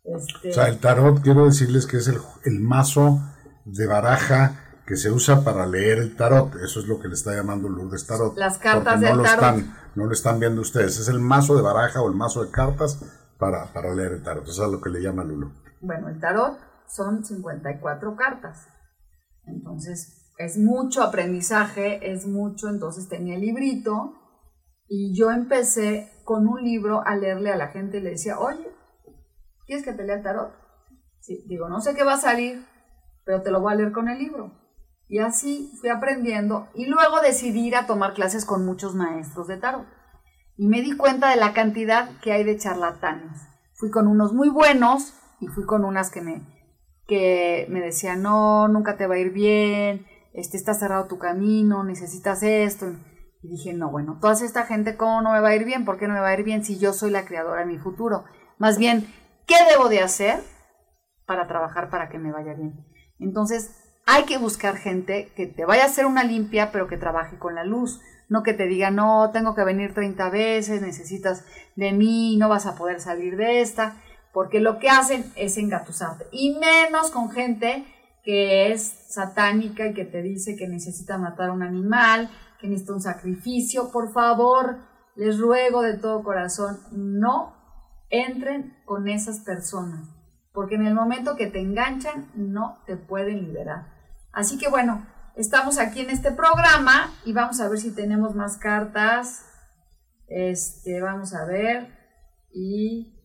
[0.03, 3.19] este o sea, el tarot, quiero decirles que es el, el mazo
[3.65, 6.55] de baraja que se usa para leer el tarot.
[6.55, 8.35] Eso es lo que le está llamando Lourdes Tarot.
[8.35, 9.43] Las cartas no del lo tarot.
[9.43, 10.99] Están, no lo están viendo ustedes.
[10.99, 12.99] Es el mazo de baraja o el mazo de cartas
[13.37, 14.47] para, para leer el tarot.
[14.47, 15.62] Eso es lo que le llama Lulu.
[15.83, 16.57] Bueno, el tarot
[16.87, 18.69] son 54 cartas.
[19.45, 22.69] Entonces, es mucho aprendizaje, es mucho.
[22.69, 24.13] Entonces, tenía el librito
[24.87, 28.65] y yo empecé con un libro a leerle a la gente y le decía, oye,
[29.65, 30.53] ¿quieres que te lea el tarot?
[31.19, 32.65] Sí, digo, no sé qué va a salir,
[33.25, 34.53] pero te lo voy a leer con el libro.
[35.09, 39.57] Y así fui aprendiendo y luego decidí ir a tomar clases con muchos maestros de
[39.57, 39.85] tarot.
[40.55, 43.41] Y me di cuenta de la cantidad que hay de charlatanes.
[43.73, 45.13] Fui con unos muy buenos
[45.43, 46.41] y fui con unas que me,
[47.07, 51.83] que me decían, no, nunca te va a ir bien, este, está cerrado tu camino,
[51.83, 52.87] necesitas esto.
[53.41, 55.85] Y dije, no, bueno, toda esta gente, ¿cómo no me va a ir bien?
[55.85, 57.77] ¿Por qué no me va a ir bien si yo soy la creadora de mi
[57.77, 58.23] futuro?
[58.57, 59.05] Más bien,
[59.45, 60.39] ¿qué debo de hacer
[61.25, 62.85] para trabajar para que me vaya bien?
[63.19, 67.37] Entonces, hay que buscar gente que te vaya a hacer una limpia, pero que trabaje
[67.37, 68.01] con la luz.
[68.29, 72.65] No que te diga, no, tengo que venir 30 veces, necesitas de mí, no vas
[72.65, 74.01] a poder salir de esta,
[74.33, 76.25] porque lo que hacen es engatusarte.
[76.31, 77.85] Y menos con gente
[78.23, 82.29] que es satánica y que te dice que necesita matar a un animal,
[82.59, 83.91] que necesita un sacrificio.
[83.91, 84.79] Por favor,
[85.15, 87.55] les ruego de todo corazón, no
[88.09, 90.09] entren con esas personas,
[90.51, 93.93] porque en el momento que te enganchan, no te pueden liberar.
[94.31, 95.05] Así que bueno,
[95.35, 99.45] estamos aquí en este programa y vamos a ver si tenemos más cartas.
[100.27, 101.87] Este, vamos a ver.
[102.51, 103.22] Y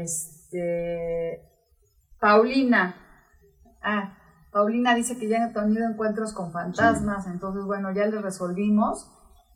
[0.00, 1.42] este
[2.20, 2.96] Paulina.
[3.82, 4.18] Ah,
[4.52, 9.10] Paulina dice que ya han tenido encuentros con fantasmas, entonces bueno, ya le resolvimos.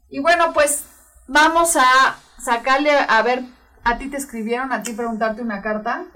[0.09, 0.85] Y bueno, pues
[1.29, 3.45] vamos a sacarle a ver,
[3.85, 6.07] a ti te escribieron, a ti preguntarte una carta.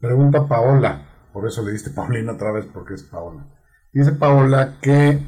[0.00, 3.46] Pregunta Paola por eso le diste Paulina otra vez, porque es Paola.
[3.92, 5.24] Dice Paola que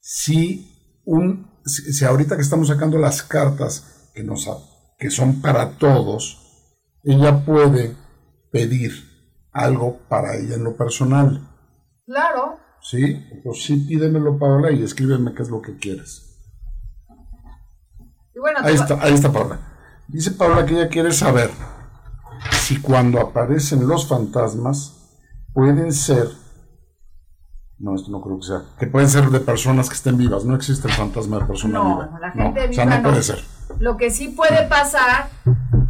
[0.00, 4.48] si un, si ahorita que estamos sacando las cartas que, nos,
[5.02, 6.38] que son para todos,
[7.02, 7.96] ella puede
[8.52, 8.92] pedir
[9.50, 11.40] algo para ella en lo personal.
[12.06, 12.60] Claro.
[12.80, 16.38] Sí, pues sí, pídemelo Paola y escríbeme qué es lo que quieres.
[18.62, 19.58] ahí, está, ahí está Paola.
[20.06, 21.50] Dice Paola que ella quiere saber
[22.52, 25.18] si cuando aparecen los fantasmas
[25.52, 26.28] pueden ser,
[27.80, 30.54] no, esto no creo que sea, que pueden ser de personas que estén vivas, no
[30.54, 32.20] existe el fantasma de persona no, viva.
[32.20, 33.61] La gente no, viva o sea, no, puede ser.
[33.82, 35.28] Lo que sí puede pasar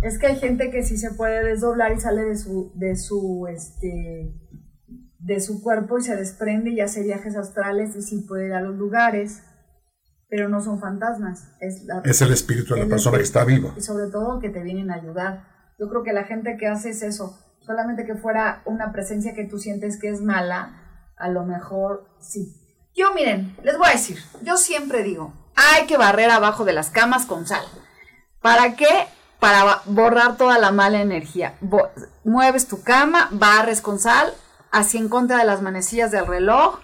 [0.00, 3.46] es que hay gente que sí se puede desdoblar y sale de su, de su,
[3.50, 4.32] este,
[5.18, 8.62] de su cuerpo y se desprende y hace viajes astrales y sí puede ir a
[8.62, 9.42] los lugares,
[10.30, 11.52] pero no son fantasmas.
[11.60, 13.74] Es, la, es el espíritu de la persona que está viva.
[13.76, 15.44] Y sobre todo que te vienen a ayudar.
[15.78, 19.44] Yo creo que la gente que hace es eso, solamente que fuera una presencia que
[19.44, 22.56] tú sientes que es mala, a lo mejor sí.
[22.96, 26.88] Yo miren, les voy a decir, yo siempre digo, hay que barrer abajo de las
[26.88, 27.62] camas con sal.
[28.42, 29.06] ¿Para qué?
[29.38, 31.54] Para borrar toda la mala energía.
[32.24, 34.34] mueves tu cama, barres con sal,
[34.70, 36.80] así en contra de las manecillas del reloj,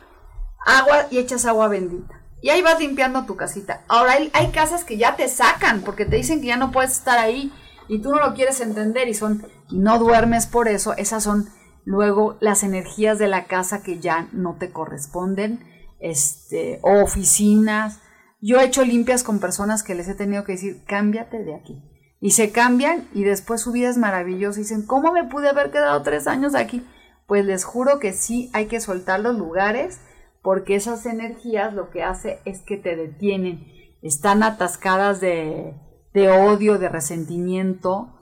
[0.65, 2.21] agua y echas agua bendita.
[2.41, 3.83] Y ahí vas limpiando tu casita.
[3.89, 7.19] Ahora hay, casas que ya te sacan porque te dicen que ya no puedes estar
[7.19, 7.53] ahí
[7.89, 11.49] y tú no lo quieres entender y son no duermes por eso, esas son
[11.85, 15.65] luego las energías de la casa que ya no te corresponden,
[15.99, 17.99] este, o oficinas.
[18.41, 21.83] Yo he hecho limpias con personas que les he tenido que decir, cámbiate de aquí.
[22.21, 24.61] Y se cambian y después su vida es maravillosa.
[24.61, 26.87] Dicen, ¿cómo me pude haber quedado tres años aquí?
[27.27, 30.01] Pues les juro que sí hay que soltar los lugares
[30.43, 33.67] porque esas energías lo que hace es que te detienen.
[34.03, 35.75] Están atascadas de,
[36.15, 38.15] de odio, de resentimiento,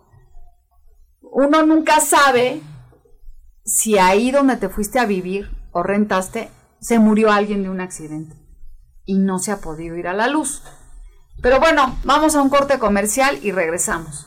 [1.20, 2.62] uno nunca sabe
[3.62, 6.48] si ahí donde te fuiste a vivir o rentaste,
[6.80, 8.45] se murió alguien de un accidente
[9.07, 10.62] y no se ha podido ir a la luz.
[11.40, 14.26] Pero bueno, vamos a un corte comercial y regresamos.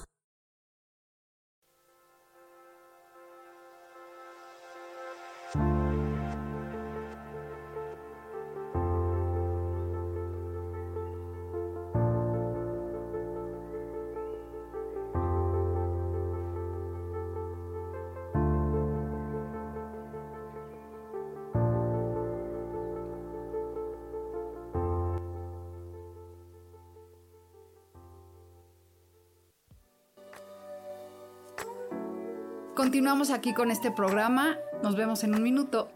[32.80, 34.56] Continuamos aquí con este programa.
[34.82, 35.92] Nos vemos en un minuto.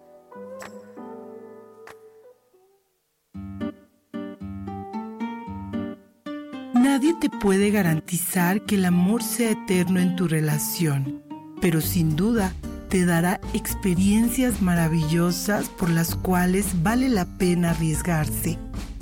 [6.74, 11.24] Nadie te puede garantizar que el amor sea eterno en tu relación,
[11.62, 12.52] pero sin duda
[12.90, 18.60] te dará experiencias maravillosas por las cuales vale la pena arriesgarse.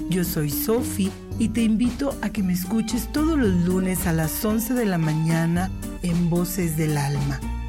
[0.08, 1.10] Yo soy Sophie
[1.40, 5.00] y te invito a que me escuches todos los lunes a las 11 de la
[5.00, 5.72] mañana
[6.04, 7.40] en Voces del Alma.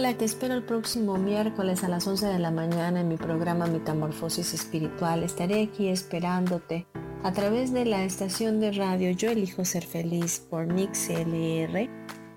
[0.00, 3.66] Hola, te espero el próximo miércoles a las 11 de la mañana en mi programa
[3.66, 5.22] Metamorfosis Espiritual.
[5.22, 6.86] Estaré aquí esperándote
[7.22, 11.90] a través de la estación de radio Yo Elijo Ser Feliz por Nix LR.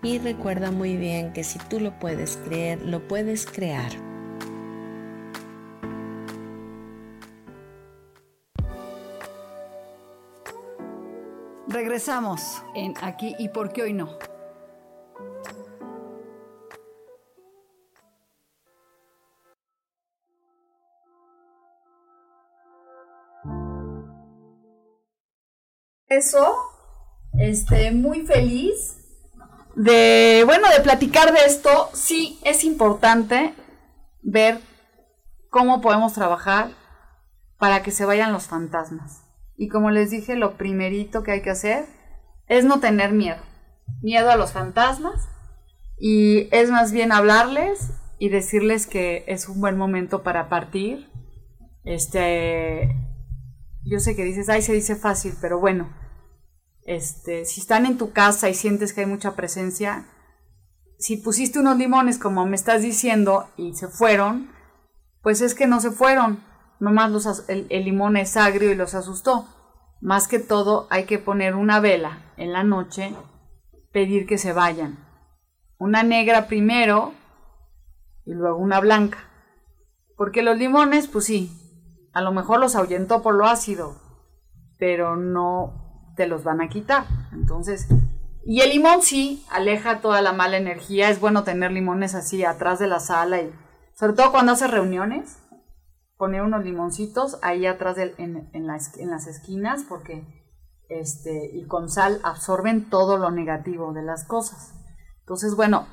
[0.04, 3.94] Y recuerda muy bien que si tú lo puedes creer, lo puedes crear.
[11.70, 14.33] Regresamos en Aquí y por qué hoy no.
[26.18, 26.56] Eso,
[27.40, 28.98] este, muy feliz
[29.76, 31.90] de, bueno, de platicar de esto.
[31.94, 33.56] Sí, es importante
[34.22, 34.60] ver
[35.50, 36.70] cómo podemos trabajar
[37.58, 39.24] para que se vayan los fantasmas.
[39.58, 41.86] Y como les dije, lo primerito que hay que hacer
[42.48, 43.42] es no tener miedo.
[44.02, 45.30] Miedo a los fantasmas.
[45.98, 51.10] Y es más bien hablarles y decirles que es un buen momento para partir.
[51.84, 52.96] Este,
[53.84, 56.03] yo sé que dices, ay, se dice fácil, pero bueno,
[56.86, 60.08] este, si están en tu casa y sientes que hay mucha presencia,
[61.00, 64.52] si pusiste unos limones como me estás diciendo y se fueron,
[65.22, 66.44] pues es que no se fueron,
[66.80, 69.48] nomás los, el, el limón es agrio y los asustó.
[70.02, 73.16] Más que todo hay que poner una vela en la noche,
[73.92, 75.00] pedir que se vayan.
[75.78, 77.14] Una negra primero
[78.26, 79.20] y luego una blanca.
[80.18, 81.52] Porque los limones, pues sí,
[82.14, 83.96] a lo mejor los ahuyentó por lo ácido,
[84.78, 85.83] pero no
[86.16, 87.06] te los van a quitar.
[87.32, 87.88] Entonces,
[88.46, 91.10] y el limón sí aleja toda la mala energía.
[91.10, 93.54] Es bueno tener limones así atrás de la sala y
[93.96, 95.38] sobre todo cuando haces reuniones,
[96.18, 100.26] poner unos limoncitos ahí atrás en, las, en las esquinas porque
[100.90, 104.74] este y con sal absorben todo lo negativo de las cosas.
[105.22, 105.88] Entonces, bueno,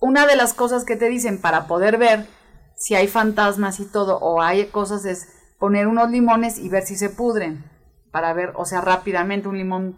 [0.00, 2.28] una de las cosas que te dicen para poder ver
[2.76, 5.28] si hay fantasmas y todo o hay cosas es
[5.58, 7.71] poner unos limones y ver si se pudren
[8.12, 9.96] para ver, o sea, rápidamente un limón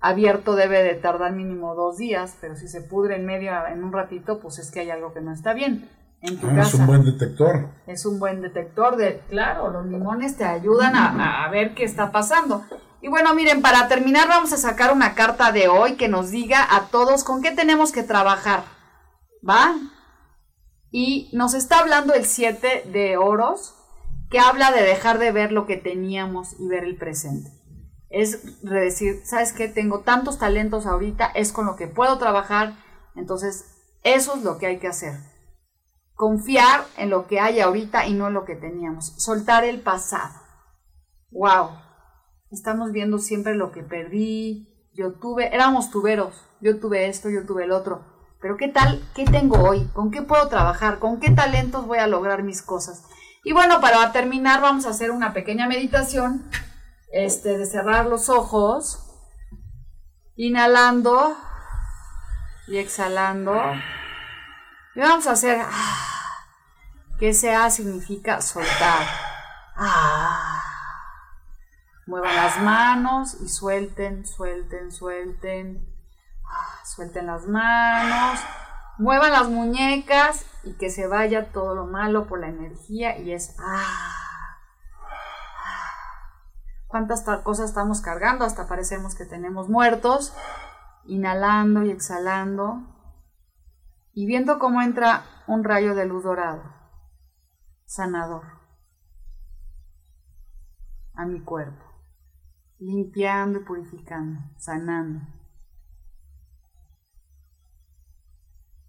[0.00, 3.92] abierto debe de tardar mínimo dos días, pero si se pudre en medio, en un
[3.92, 5.90] ratito, pues es que hay algo que no está bien
[6.22, 6.68] en tu Ah, casa.
[6.68, 7.68] es un buen detector.
[7.86, 12.10] Es un buen detector de, claro, los limones te ayudan a, a ver qué está
[12.12, 12.64] pasando.
[13.00, 16.64] Y bueno, miren, para terminar vamos a sacar una carta de hoy que nos diga
[16.68, 18.62] a todos con qué tenemos que trabajar,
[19.48, 19.74] ¿va?
[20.90, 23.74] Y nos está hablando el 7 de oros,
[24.30, 27.50] que habla de dejar de ver lo que teníamos y ver el presente.
[28.10, 29.68] Es decir, ¿sabes qué?
[29.68, 32.74] Tengo tantos talentos ahorita, es con lo que puedo trabajar,
[33.14, 33.66] entonces
[34.02, 35.18] eso es lo que hay que hacer.
[36.14, 39.14] Confiar en lo que hay ahorita y no en lo que teníamos.
[39.18, 40.34] Soltar el pasado.
[41.30, 41.70] ¡Wow!
[42.50, 44.90] Estamos viendo siempre lo que perdí.
[44.94, 46.44] Yo tuve, éramos tuberos.
[46.60, 48.04] Yo tuve esto, yo tuve el otro.
[48.40, 49.02] pero ¿qué tal?
[49.14, 49.84] ¿Qué tengo hoy?
[49.92, 50.98] ¿Con qué puedo trabajar?
[50.98, 53.04] ¿Con qué talentos voy a lograr mis cosas?
[53.44, 56.50] Y bueno, para terminar vamos a hacer una pequeña meditación,
[57.12, 59.04] este, de cerrar los ojos,
[60.36, 61.36] inhalando
[62.66, 63.60] y exhalando.
[64.94, 66.44] Y vamos a hacer ah,
[67.18, 69.06] que ese A significa soltar.
[69.76, 70.64] Ah.
[72.06, 75.86] Muevan las manos y suelten, suelten, suelten.
[76.50, 78.40] Ah, suelten las manos.
[78.98, 83.56] Muevan las muñecas y que se vaya todo lo malo por la energía y es
[86.88, 90.34] cuántas cosas estamos cargando, hasta parecemos que tenemos muertos,
[91.04, 92.82] inhalando y exhalando,
[94.12, 96.64] y viendo cómo entra un rayo de luz dorado,
[97.84, 98.46] sanador,
[101.14, 101.84] a mi cuerpo,
[102.78, 105.24] limpiando y purificando, sanando,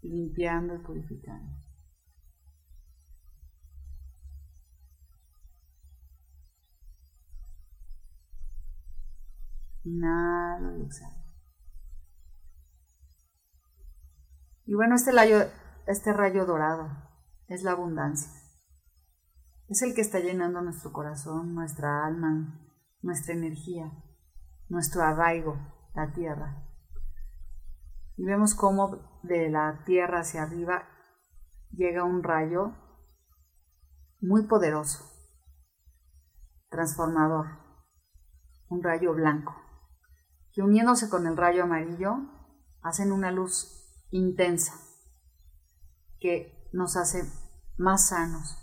[0.01, 1.57] limpiando y purificando.
[9.83, 11.19] Inhalo y exhalo.
[14.65, 15.39] Y bueno, este rayo,
[15.87, 16.89] este rayo dorado
[17.47, 18.31] es la abundancia.
[19.67, 22.69] Es el que está llenando nuestro corazón, nuestra alma,
[23.01, 23.91] nuestra energía,
[24.67, 25.57] nuestro arraigo,
[25.95, 26.67] la tierra.
[28.17, 30.87] Y vemos cómo de la tierra hacia arriba
[31.71, 32.73] llega un rayo
[34.21, 35.05] muy poderoso,
[36.69, 37.47] transformador,
[38.69, 39.55] un rayo blanco
[40.51, 42.17] que uniéndose con el rayo amarillo
[42.81, 44.73] hacen una luz intensa
[46.19, 47.23] que nos hace
[47.77, 48.57] más sanos,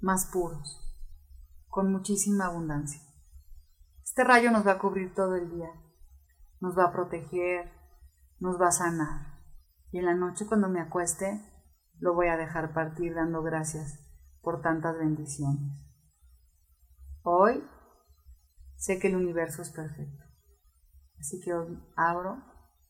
[0.00, 0.78] más puros,
[1.68, 3.00] con muchísima abundancia.
[4.02, 5.70] Este rayo nos va a cubrir todo el día,
[6.60, 7.70] nos va a proteger,
[8.40, 9.29] nos va a sanar.
[9.92, 11.40] Y en la noche cuando me acueste,
[11.98, 13.98] lo voy a dejar partir dando gracias
[14.40, 15.84] por tantas bendiciones.
[17.22, 17.62] Hoy
[18.76, 20.24] sé que el universo es perfecto.
[21.18, 22.42] Así que hoy abro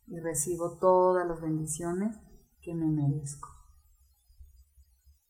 [0.06, 2.16] y recibo todas las bendiciones
[2.60, 3.48] que me merezco.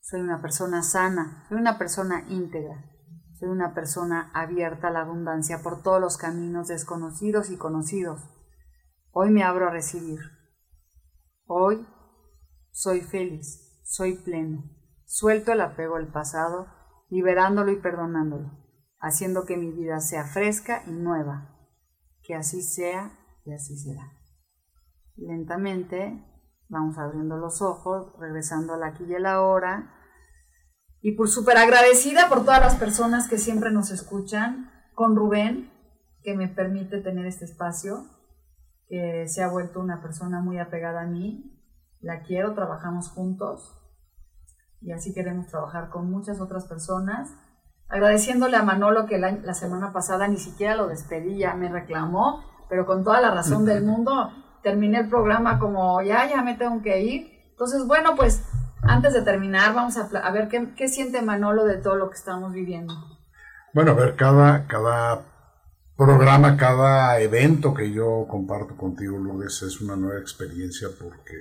[0.00, 2.90] Soy una persona sana, soy una persona íntegra,
[3.38, 8.20] soy una persona abierta a la abundancia por todos los caminos desconocidos y conocidos.
[9.12, 10.39] Hoy me abro a recibir.
[11.52, 11.84] Hoy
[12.70, 14.70] soy feliz, soy pleno.
[15.04, 16.68] Suelto el apego al pasado,
[17.08, 18.52] liberándolo y perdonándolo,
[19.00, 21.58] haciendo que mi vida sea fresca y nueva
[22.22, 24.12] que así sea y así será.
[25.16, 26.24] Lentamente
[26.68, 29.92] vamos abriendo los ojos, regresando al aquí y a la hora.
[31.00, 35.72] Y pues súper agradecida por todas las personas que siempre nos escuchan, con Rubén,
[36.22, 38.06] que me permite tener este espacio,
[38.90, 41.56] que se ha vuelto una persona muy apegada a mí.
[42.00, 43.78] La quiero, trabajamos juntos
[44.82, 47.30] y así queremos trabajar con muchas otras personas
[47.90, 52.86] agradeciéndole a Manolo que la, semana pasada ni siquiera lo despedí, ya me reclamó, pero
[52.86, 54.30] con toda la razón del mundo
[54.62, 57.26] terminé el programa como ya, ya me tengo que ir.
[57.50, 58.42] Entonces, bueno, pues
[58.82, 62.52] antes de terminar, vamos a, ver qué, qué, siente Manolo de todo lo que estamos
[62.52, 62.94] viviendo.
[63.74, 65.22] Bueno, a ver, cada, cada
[66.00, 71.36] programa, cada evento que yo comparto contigo, Lourdes, es una nueva experiencia porque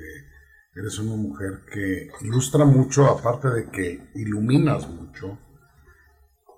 [0.75, 5.39] eres una mujer que ilustra mucho, aparte de que iluminas mucho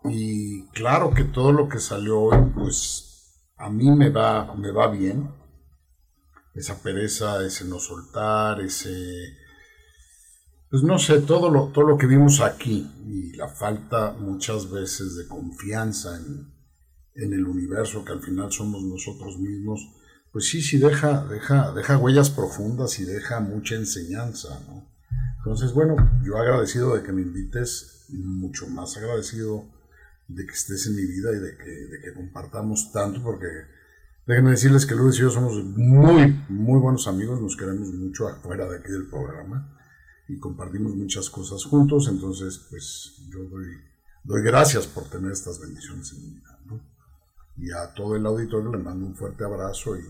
[0.06, 4.88] y claro que todo lo que salió hoy, pues a mí me va, me va
[4.88, 5.32] bien.
[6.56, 9.38] Esa pereza, ese no soltar, ese...
[10.72, 15.18] Pues no sé, todo lo, todo lo que vimos aquí y la falta muchas veces
[15.18, 16.61] de confianza en,
[17.16, 19.90] en el universo, que al final somos nosotros mismos,
[20.32, 24.62] pues sí, sí deja, deja, deja huellas profundas y deja mucha enseñanza.
[25.38, 29.66] Entonces, bueno, yo agradecido de que me invites, mucho más agradecido
[30.28, 33.48] de que estés en mi vida y de que, de que compartamos tanto, porque
[34.26, 38.70] déjenme decirles que Lourdes y yo somos muy, muy buenos amigos, nos queremos mucho afuera
[38.70, 39.78] de aquí del programa
[40.28, 43.66] y compartimos muchas cosas juntos, entonces pues yo doy,
[44.24, 46.51] doy gracias por tener estas bendiciones en mi vida.
[47.58, 50.04] Y a todo el auditorio le mando un fuerte abrazo y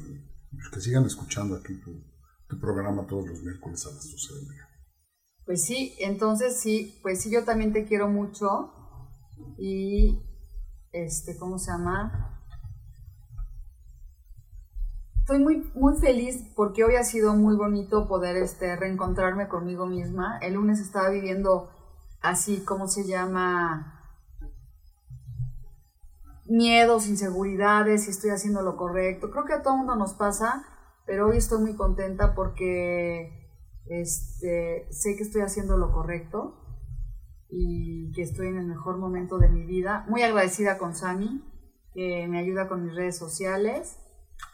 [0.52, 4.68] pues, que sigan escuchando aquí tu, programa todos los miércoles a las 12 del día.
[5.46, 8.74] Pues sí, entonces sí, pues sí, yo también te quiero mucho
[9.58, 10.22] y
[10.92, 12.44] este, ¿cómo se llama?
[15.22, 20.38] Estoy muy, muy feliz porque hoy ha sido muy bonito poder este, reencontrarme conmigo misma.
[20.40, 21.70] El lunes estaba viviendo
[22.22, 24.01] así, ¿cómo se llama?
[26.52, 29.32] Miedos, inseguridades, si estoy haciendo lo correcto.
[29.32, 30.66] Creo que a todo mundo nos pasa,
[31.06, 33.38] pero hoy estoy muy contenta porque
[33.88, 36.56] Este, sé que estoy haciendo lo correcto
[37.50, 40.06] y que estoy en el mejor momento de mi vida.
[40.08, 41.42] Muy agradecida con Sami,
[41.94, 43.98] que me ayuda con mis redes sociales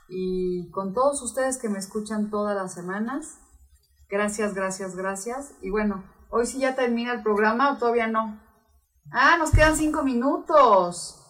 [0.07, 3.39] y con todos ustedes que me escuchan todas las semanas.
[4.09, 5.53] Gracias, gracias, gracias.
[5.61, 8.39] Y bueno, hoy sí ya termina el programa o todavía no.
[9.11, 11.26] Ah, nos quedan cinco minutos.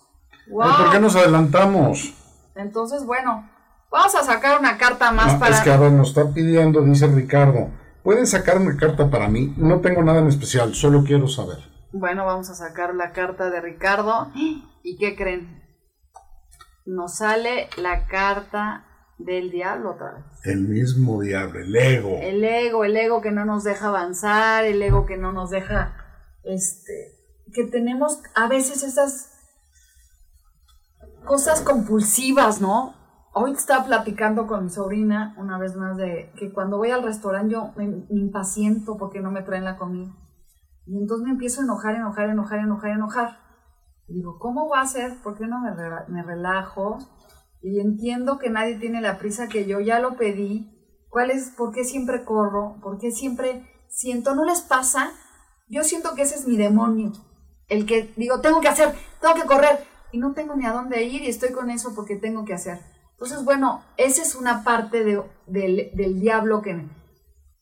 [0.52, 2.14] ¿Por qué nos adelantamos?
[2.56, 3.50] Entonces, bueno,
[3.92, 5.58] vamos a sacar una carta más No, para...
[5.58, 7.70] Es que a ver, nos está pidiendo, dice Ricardo.
[8.04, 9.54] ¿Pueden sacar una carta para mí?
[9.58, 11.58] No tengo nada en especial, solo quiero saber.
[11.92, 14.32] Bueno, vamos a sacar la carta de Ricardo.
[14.84, 15.64] ¿Y qué creen?
[16.86, 18.86] Nos sale la carta
[19.18, 20.24] del diablo otra vez.
[20.44, 22.20] El mismo diablo, el ego.
[22.22, 25.96] El ego, el ego que no nos deja avanzar, el ego que no nos deja,
[26.44, 27.12] este,
[27.54, 29.37] que tenemos a veces esas
[31.28, 32.96] cosas compulsivas, ¿no?
[33.34, 37.54] Hoy estaba platicando con mi sobrina una vez más de que cuando voy al restaurante
[37.54, 40.12] yo me, impaciento porque no me traen la comida.
[40.88, 43.40] Y entonces me empiezo a enojar, enojar, enojar, enojar, enojar.
[44.08, 45.22] Digo, ¿cómo va a ser?
[45.22, 45.72] ¿Por qué no me,
[46.08, 46.98] me relajo?
[47.62, 50.74] Y entiendo que nadie tiene la prisa que yo, ya lo pedí.
[51.10, 51.50] ¿Cuál es?
[51.50, 52.80] ¿Por qué siempre corro?
[52.82, 54.34] ¿Por qué siempre siento?
[54.34, 55.12] ¿No les pasa?
[55.68, 57.12] Yo siento que ese es mi demonio.
[57.68, 59.97] El que digo, tengo que hacer, tengo que correr.
[60.12, 62.80] Y no tengo ni a dónde ir y estoy con eso porque tengo que hacer.
[63.12, 66.88] Entonces, bueno, esa es una parte de- del, del diablo que,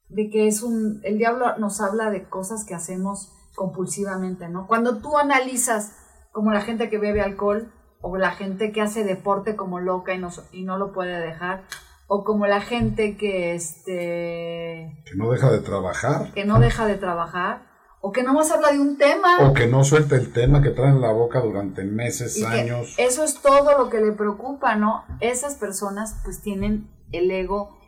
[0.09, 4.67] de que es un, el diablo nos habla de cosas que hacemos compulsivamente, ¿no?
[4.67, 5.95] Cuando tú analizas
[6.31, 7.71] como la gente que bebe alcohol
[8.01, 11.63] o la gente que hace deporte como loca y no, y no lo puede dejar,
[12.07, 16.31] o como la gente que, este, Que no deja de trabajar.
[16.33, 17.63] que no deja de trabajar,
[18.07, 19.39] o que no más habla de un tema.
[19.49, 22.93] O que no suelta el tema que trae en la boca durante meses, Y años.
[22.99, 25.03] eso es todo lo que le preocupa, ¿no?
[25.21, 27.79] Esas personas pues tienen el ego,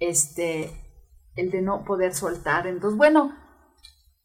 [0.00, 0.70] este,
[1.34, 2.66] el de no poder soltar.
[2.66, 3.36] Entonces, bueno,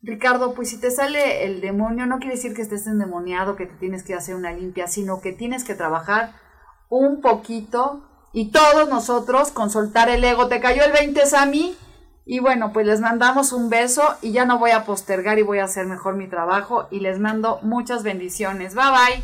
[0.01, 3.75] Ricardo, pues si te sale el demonio, no quiere decir que estés endemoniado, que te
[3.75, 6.31] tienes que hacer una limpia, sino que tienes que trabajar
[6.89, 10.47] un poquito y todos nosotros con soltar el ego.
[10.47, 11.75] ¿Te cayó el 20, Sammy?
[12.31, 15.59] Y bueno, pues les mandamos un beso y ya no voy a postergar y voy
[15.59, 18.73] a hacer mejor mi trabajo y les mando muchas bendiciones.
[18.73, 19.23] Bye bye.